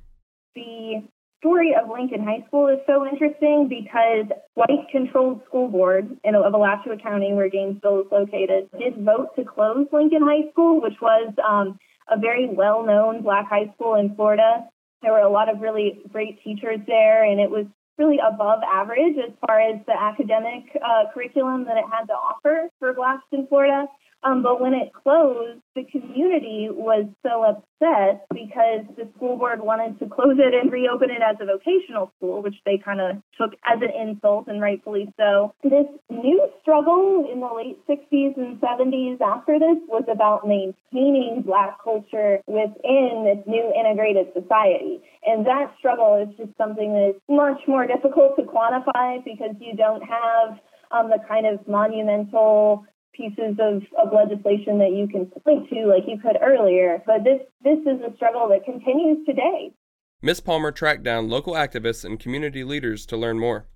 The 0.54 1.02
story 1.44 1.74
of 1.76 1.90
Lincoln 1.90 2.24
High 2.24 2.42
School 2.48 2.68
is 2.68 2.78
so 2.86 3.06
interesting 3.06 3.68
because 3.68 4.32
white 4.54 4.88
controlled 4.90 5.42
school 5.46 5.68
board 5.68 6.16
in, 6.24 6.34
of 6.34 6.54
Alachua 6.54 6.96
County, 6.96 7.34
where 7.34 7.50
Gainesville 7.50 8.00
is 8.00 8.06
located, 8.10 8.70
did 8.78 9.04
vote 9.04 9.36
to 9.36 9.44
close 9.44 9.86
Lincoln 9.92 10.22
High 10.22 10.50
School, 10.52 10.80
which 10.80 10.96
was 11.02 11.34
um, 11.46 11.78
a 12.08 12.18
very 12.18 12.48
well 12.48 12.86
known 12.86 13.22
black 13.22 13.46
high 13.46 13.70
school 13.74 13.96
in 13.96 14.14
Florida. 14.16 14.64
There 15.02 15.12
were 15.12 15.18
a 15.18 15.30
lot 15.30 15.50
of 15.50 15.60
really 15.60 16.00
great 16.10 16.42
teachers 16.42 16.80
there, 16.86 17.30
and 17.30 17.38
it 17.38 17.50
was 17.50 17.66
really 17.98 18.18
above 18.26 18.60
average 18.64 19.16
as 19.18 19.34
far 19.46 19.60
as 19.60 19.84
the 19.86 19.92
academic 19.92 20.64
uh, 20.76 21.12
curriculum 21.12 21.66
that 21.66 21.76
it 21.76 21.84
had 21.92 22.06
to 22.06 22.14
offer 22.14 22.70
for 22.78 22.94
blacks 22.94 23.28
in 23.32 23.46
Florida. 23.48 23.84
Um, 24.24 24.42
but 24.42 24.60
when 24.60 24.72
it 24.72 24.92
closed, 24.94 25.60
the 25.76 25.84
community 25.84 26.68
was 26.70 27.04
so 27.22 27.44
upset 27.44 28.24
because 28.32 28.86
the 28.96 29.06
school 29.16 29.36
board 29.36 29.60
wanted 29.60 29.98
to 29.98 30.06
close 30.06 30.38
it 30.38 30.54
and 30.54 30.72
reopen 30.72 31.10
it 31.10 31.20
as 31.20 31.36
a 31.40 31.44
vocational 31.44 32.10
school, 32.16 32.40
which 32.42 32.54
they 32.64 32.78
kind 32.78 33.00
of 33.00 33.16
took 33.38 33.52
as 33.66 33.82
an 33.82 33.90
insult, 33.92 34.48
and 34.48 34.62
rightfully 34.62 35.12
so. 35.18 35.52
This 35.62 35.86
new 36.08 36.48
struggle 36.62 37.28
in 37.30 37.40
the 37.40 37.52
late 37.52 37.76
60s 37.86 38.36
and 38.38 38.58
70s 38.60 39.20
after 39.20 39.58
this 39.58 39.76
was 39.88 40.04
about 40.10 40.48
maintaining 40.48 41.42
Black 41.42 41.82
culture 41.82 42.40
within 42.46 43.28
this 43.28 43.44
new 43.46 43.72
integrated 43.78 44.28
society. 44.32 45.00
And 45.26 45.44
that 45.44 45.74
struggle 45.78 46.16
is 46.16 46.34
just 46.38 46.56
something 46.56 46.94
that 46.94 47.10
is 47.10 47.20
much 47.28 47.60
more 47.68 47.86
difficult 47.86 48.36
to 48.36 48.42
quantify 48.42 49.22
because 49.22 49.54
you 49.60 49.76
don't 49.76 50.02
have 50.02 50.58
um, 50.90 51.10
the 51.10 51.18
kind 51.28 51.46
of 51.46 51.66
monumental 51.66 52.86
pieces 53.16 53.56
of, 53.58 53.82
of 53.98 54.12
legislation 54.12 54.78
that 54.78 54.92
you 54.92 55.08
can 55.08 55.26
point 55.42 55.68
to 55.70 55.86
like 55.86 56.04
you 56.06 56.18
could 56.18 56.36
earlier. 56.42 57.02
But 57.06 57.24
this 57.24 57.40
this 57.62 57.78
is 57.80 58.00
a 58.02 58.14
struggle 58.16 58.48
that 58.48 58.64
continues 58.64 59.24
today. 59.26 59.72
Ms. 60.22 60.40
Palmer 60.40 60.72
tracked 60.72 61.02
down 61.02 61.28
local 61.28 61.54
activists 61.54 62.04
and 62.04 62.18
community 62.18 62.64
leaders 62.64 63.04
to 63.06 63.16
learn 63.16 63.38
more. 63.38 63.66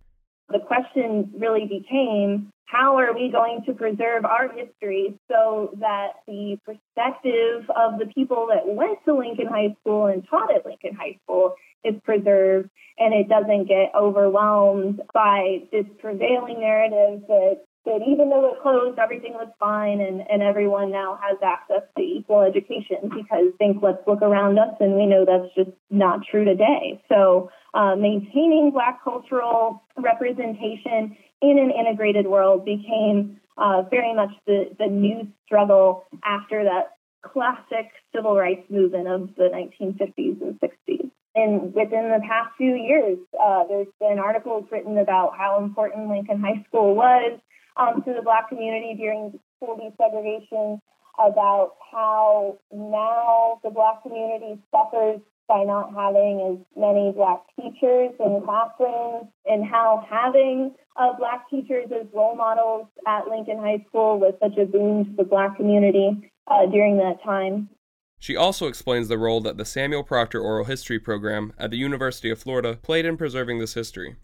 The 0.49 0.61
question 0.61 1.31
really 1.39 1.67
became 1.67 2.51
how 2.65 2.99
are 2.99 3.15
we 3.15 3.31
going 3.31 3.63
to 3.67 3.73
preserve 3.73 4.25
our 4.25 4.49
history 4.49 5.19
so 5.31 5.71
that 5.81 6.09
the 6.27 6.59
perspective 6.65 7.69
of 7.75 7.99
the 7.99 8.07
people 8.15 8.49
that 8.53 8.67
went 8.67 8.99
to 9.07 9.15
Lincoln 9.15 9.47
High 9.47 9.75
School 9.81 10.07
and 10.07 10.27
taught 10.29 10.55
at 10.55 10.67
Lincoln 10.67 10.95
High 10.95 11.19
School 11.25 11.55
is 11.85 11.95
preserved 12.05 12.69
and 12.99 13.15
it 13.15 13.29
doesn't 13.29 13.69
get 13.69 13.93
overwhelmed 13.95 15.01
by 15.15 15.63
this 15.73 15.87
prevailing 15.99 16.61
narrative 16.61 17.23
that 17.29 17.61
that 17.89 18.05
even 18.07 18.29
though 18.29 18.53
it 18.53 18.61
closed, 18.63 18.99
everything 18.99 19.33
was 19.33 19.49
fine 19.59 20.01
and, 20.01 20.23
and 20.29 20.43
everyone 20.43 20.93
now 20.93 21.19
has 21.23 21.39
access 21.43 21.83
to 21.97 22.03
equal 22.03 22.43
education 22.43 23.09
because 23.09 23.53
think 23.57 23.83
let's 23.83 24.07
look 24.07 24.23
around 24.23 24.59
us 24.59 24.75
and 24.81 24.95
we 24.95 25.07
know 25.07 25.25
that's 25.25 25.53
just 25.57 25.75
not 25.91 26.21
true 26.31 26.45
today. 26.45 27.03
So 27.09 27.51
uh, 27.73 27.97
maintaining 27.97 28.71
Black 28.73 29.03
cultural 29.03 29.83
representation 29.97 31.17
in 31.41 31.59
an 31.59 31.71
integrated 31.71 32.27
world 32.27 32.65
became 32.65 33.41
uh, 33.57 33.83
very 33.91 34.15
much 34.15 34.31
the, 34.47 34.71
the 34.79 34.87
new 34.87 35.27
struggle 35.47 36.05
after 36.25 36.65
that 36.65 36.97
classic 37.23 37.91
civil 38.15 38.37
rights 38.37 38.69
movement 38.71 39.09
of 39.09 39.35
the 39.37 39.49
1950s 39.49 40.41
and 40.43 40.61
60s. 40.61 41.11
And 41.35 41.75
within 41.75 42.11
the 42.11 42.21
past 42.27 42.51
few 42.57 42.75
years, 42.75 43.19
uh, 43.41 43.65
there's 43.69 43.87
been 44.01 44.19
articles 44.19 44.67
written 44.71 44.99
about 44.99 45.37
how 45.37 45.63
important 45.63 46.09
Lincoln 46.09 46.41
High 46.41 46.65
School 46.69 46.95
was 46.95 47.39
um, 47.79 48.03
to 48.03 48.13
the 48.13 48.23
Black 48.23 48.49
community 48.49 48.95
during 48.97 49.39
school 49.57 49.79
desegregation, 49.79 50.81
about 51.19 51.73
how 51.91 52.59
now 52.73 53.61
the 53.65 53.71
Black 53.71 54.03
community 54.03 54.61
suffers 54.71 55.21
by 55.49 55.65
not 55.65 55.95
having 55.95 56.61
as 56.61 56.81
many 56.81 57.11
Black 57.13 57.41
teachers 57.57 58.13
in 58.21 58.43
classrooms, 58.45 59.29
and 59.47 59.65
how 59.65 60.07
having 60.09 60.75
uh, 60.97 61.15
Black 61.19 61.49
teachers 61.49 61.87
as 61.91 62.07
role 62.13 62.37
models 62.37 62.87
at 63.07 63.27
Lincoln 63.29 63.59
High 63.59 63.85
School 63.89 64.19
was 64.19 64.35
such 64.43 64.59
a 64.59 64.67
boon 64.67 65.07
to 65.07 65.11
the 65.17 65.25
Black 65.25 65.57
community 65.57 66.31
uh, 66.49 66.67
during 66.67 66.99
that 66.99 67.23
time. 67.25 67.71
She 68.21 68.37
also 68.37 68.67
explains 68.67 69.09
the 69.09 69.17
role 69.17 69.41
that 69.43 69.57
the 69.57 69.65
Samuel 69.65 70.03
Proctor 70.03 70.41
Oral 70.41 70.65
History 70.65 70.99
Program 70.99 71.53
at 71.57 71.71
the 71.71 71.77
University 71.77 72.31
of 72.31 72.41
Florida 72.41 72.77
played 72.83 73.07
in 73.07 73.17
preserving 73.17 73.61
this 73.61 73.75
history. 73.75 74.17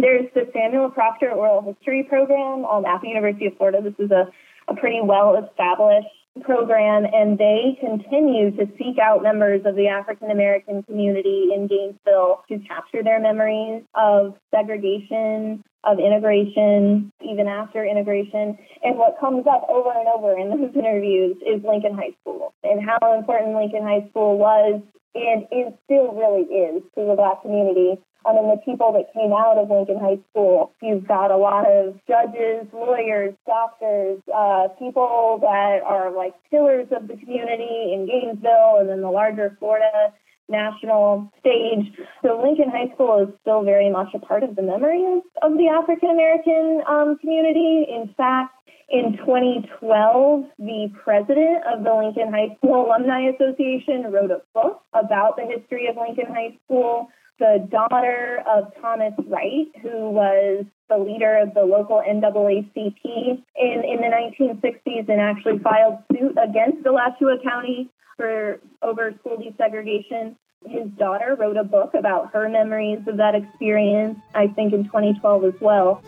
There's 0.00 0.26
the 0.32 0.48
Samuel 0.52 0.90
Proctor 0.90 1.32
Oral 1.32 1.62
History 1.62 2.04
Program 2.04 2.64
um, 2.64 2.84
at 2.86 3.00
the 3.00 3.08
University 3.08 3.46
of 3.46 3.56
Florida. 3.56 3.80
This 3.82 3.98
is 3.98 4.12
a, 4.12 4.30
a 4.68 4.76
pretty 4.76 5.00
well 5.02 5.34
established 5.34 6.06
program, 6.44 7.04
and 7.04 7.36
they 7.36 7.76
continue 7.80 8.52
to 8.52 8.66
seek 8.78 8.98
out 9.02 9.24
members 9.24 9.62
of 9.64 9.74
the 9.74 9.88
African 9.88 10.30
American 10.30 10.84
community 10.84 11.48
in 11.52 11.66
Gainesville 11.66 12.44
to 12.48 12.60
capture 12.60 13.02
their 13.02 13.18
memories 13.18 13.82
of 13.96 14.36
segregation, 14.54 15.64
of 15.82 15.98
integration, 15.98 17.10
even 17.20 17.48
after 17.48 17.84
integration. 17.84 18.56
And 18.84 18.98
what 18.98 19.18
comes 19.18 19.48
up 19.50 19.66
over 19.68 19.90
and 19.90 20.06
over 20.06 20.38
in 20.38 20.50
those 20.50 20.74
interviews 20.76 21.38
is 21.42 21.64
Lincoln 21.64 21.94
High 21.96 22.14
School 22.20 22.54
and 22.62 22.78
how 22.86 23.18
important 23.18 23.56
Lincoln 23.56 23.82
High 23.82 24.08
School 24.10 24.38
was 24.38 24.80
and 25.16 25.42
is 25.50 25.72
still 25.86 26.14
really 26.14 26.46
is 26.46 26.82
to 26.94 27.04
the 27.04 27.14
Black 27.16 27.42
community 27.42 27.98
I 28.28 28.34
mean, 28.34 28.48
the 28.48 28.60
people 28.64 28.92
that 28.92 29.12
came 29.14 29.32
out 29.32 29.56
of 29.56 29.70
Lincoln 29.70 29.98
High 29.98 30.20
School, 30.30 30.72
you've 30.82 31.08
got 31.08 31.30
a 31.30 31.36
lot 31.36 31.64
of 31.64 31.98
judges, 32.06 32.68
lawyers, 32.72 33.34
doctors, 33.46 34.20
uh, 34.28 34.68
people 34.78 35.38
that 35.40 35.80
are 35.84 36.12
like 36.14 36.34
pillars 36.50 36.88
of 36.92 37.08
the 37.08 37.16
community 37.16 37.96
in 37.96 38.06
Gainesville 38.06 38.76
and 38.80 38.88
then 38.88 39.00
the 39.00 39.10
larger 39.10 39.56
Florida 39.58 40.12
national 40.48 41.32
stage. 41.40 41.92
So 42.22 42.40
Lincoln 42.42 42.70
High 42.70 42.92
School 42.94 43.28
is 43.28 43.34
still 43.40 43.64
very 43.64 43.90
much 43.90 44.08
a 44.14 44.18
part 44.18 44.42
of 44.42 44.56
the 44.56 44.62
memory 44.62 45.04
of, 45.04 45.22
of 45.42 45.58
the 45.58 45.68
African 45.68 46.10
American 46.10 46.82
um, 46.88 47.16
community. 47.20 47.86
In 47.88 48.12
fact, 48.16 48.54
in 48.88 49.18
2012, 49.18 50.44
the 50.58 50.88
president 51.04 51.60
of 51.68 51.84
the 51.84 51.92
Lincoln 51.92 52.32
High 52.32 52.56
School 52.56 52.86
Alumni 52.86 53.28
Association 53.28 54.10
wrote 54.10 54.30
a 54.30 54.40
book 54.54 54.80
about 54.94 55.36
the 55.36 55.44
history 55.44 55.88
of 55.88 55.96
Lincoln 55.96 56.32
High 56.32 56.56
School 56.64 57.08
the 57.38 57.66
daughter 57.70 58.42
of 58.46 58.72
Thomas 58.80 59.14
Wright, 59.28 59.68
who 59.82 60.10
was 60.10 60.64
the 60.88 60.98
leader 60.98 61.38
of 61.38 61.54
the 61.54 61.62
local 61.62 62.02
NAACP 62.06 63.04
in, 63.04 63.82
in 63.84 64.00
the 64.00 64.10
1960s 64.40 65.08
and 65.08 65.20
actually 65.20 65.58
filed 65.58 65.98
suit 66.12 66.36
against 66.42 66.84
Alachua 66.86 67.36
County 67.42 67.88
for 68.16 68.60
over 68.82 69.12
school 69.20 69.36
desegregation. 69.36 70.34
His 70.66 70.88
daughter 70.98 71.36
wrote 71.38 71.56
a 71.56 71.62
book 71.62 71.92
about 71.96 72.32
her 72.32 72.48
memories 72.48 72.98
of 73.06 73.16
that 73.18 73.34
experience, 73.34 74.18
I 74.34 74.48
think 74.48 74.72
in 74.72 74.84
2012 74.84 75.44
as 75.44 75.60
well. 75.60 76.02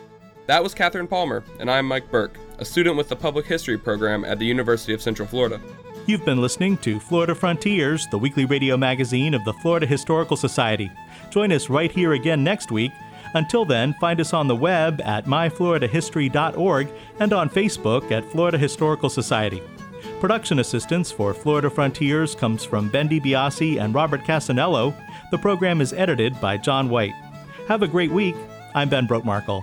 That 0.46 0.64
was 0.64 0.74
Catherine 0.74 1.06
Palmer, 1.06 1.44
and 1.60 1.70
I'm 1.70 1.86
Mike 1.86 2.10
Burke, 2.10 2.36
a 2.58 2.64
student 2.64 2.96
with 2.96 3.08
the 3.08 3.14
Public 3.14 3.46
History 3.46 3.78
program 3.78 4.24
at 4.24 4.40
the 4.40 4.46
University 4.46 4.92
of 4.92 5.00
Central 5.00 5.28
Florida. 5.28 5.60
You've 6.06 6.24
been 6.24 6.40
listening 6.40 6.76
to 6.78 6.98
Florida 6.98 7.36
Frontiers, 7.36 8.08
the 8.10 8.18
weekly 8.18 8.44
radio 8.44 8.76
magazine 8.76 9.32
of 9.32 9.44
the 9.44 9.52
Florida 9.52 9.86
Historical 9.86 10.36
Society. 10.36 10.90
Join 11.30 11.52
us 11.52 11.70
right 11.70 11.90
here 11.90 12.12
again 12.12 12.44
next 12.44 12.70
week. 12.70 12.92
Until 13.34 13.64
then, 13.64 13.94
find 13.94 14.20
us 14.20 14.32
on 14.32 14.48
the 14.48 14.56
web 14.56 15.00
at 15.02 15.26
myfloridahistory.org 15.26 16.88
and 17.20 17.32
on 17.32 17.48
Facebook 17.48 18.10
at 18.10 18.24
Florida 18.24 18.58
Historical 18.58 19.08
Society. 19.08 19.62
Production 20.18 20.58
assistance 20.58 21.12
for 21.12 21.32
Florida 21.32 21.70
Frontiers 21.70 22.34
comes 22.34 22.64
from 22.64 22.88
Bendy 22.88 23.20
DiBiase 23.20 23.80
and 23.80 23.94
Robert 23.94 24.24
Cassanello. 24.24 24.94
The 25.30 25.38
program 25.38 25.80
is 25.80 25.92
edited 25.92 26.38
by 26.40 26.56
John 26.56 26.90
White. 26.90 27.14
Have 27.68 27.82
a 27.82 27.88
great 27.88 28.10
week. 28.10 28.34
I'm 28.74 28.88
Ben 28.88 29.06
Brotemarkle. 29.06 29.62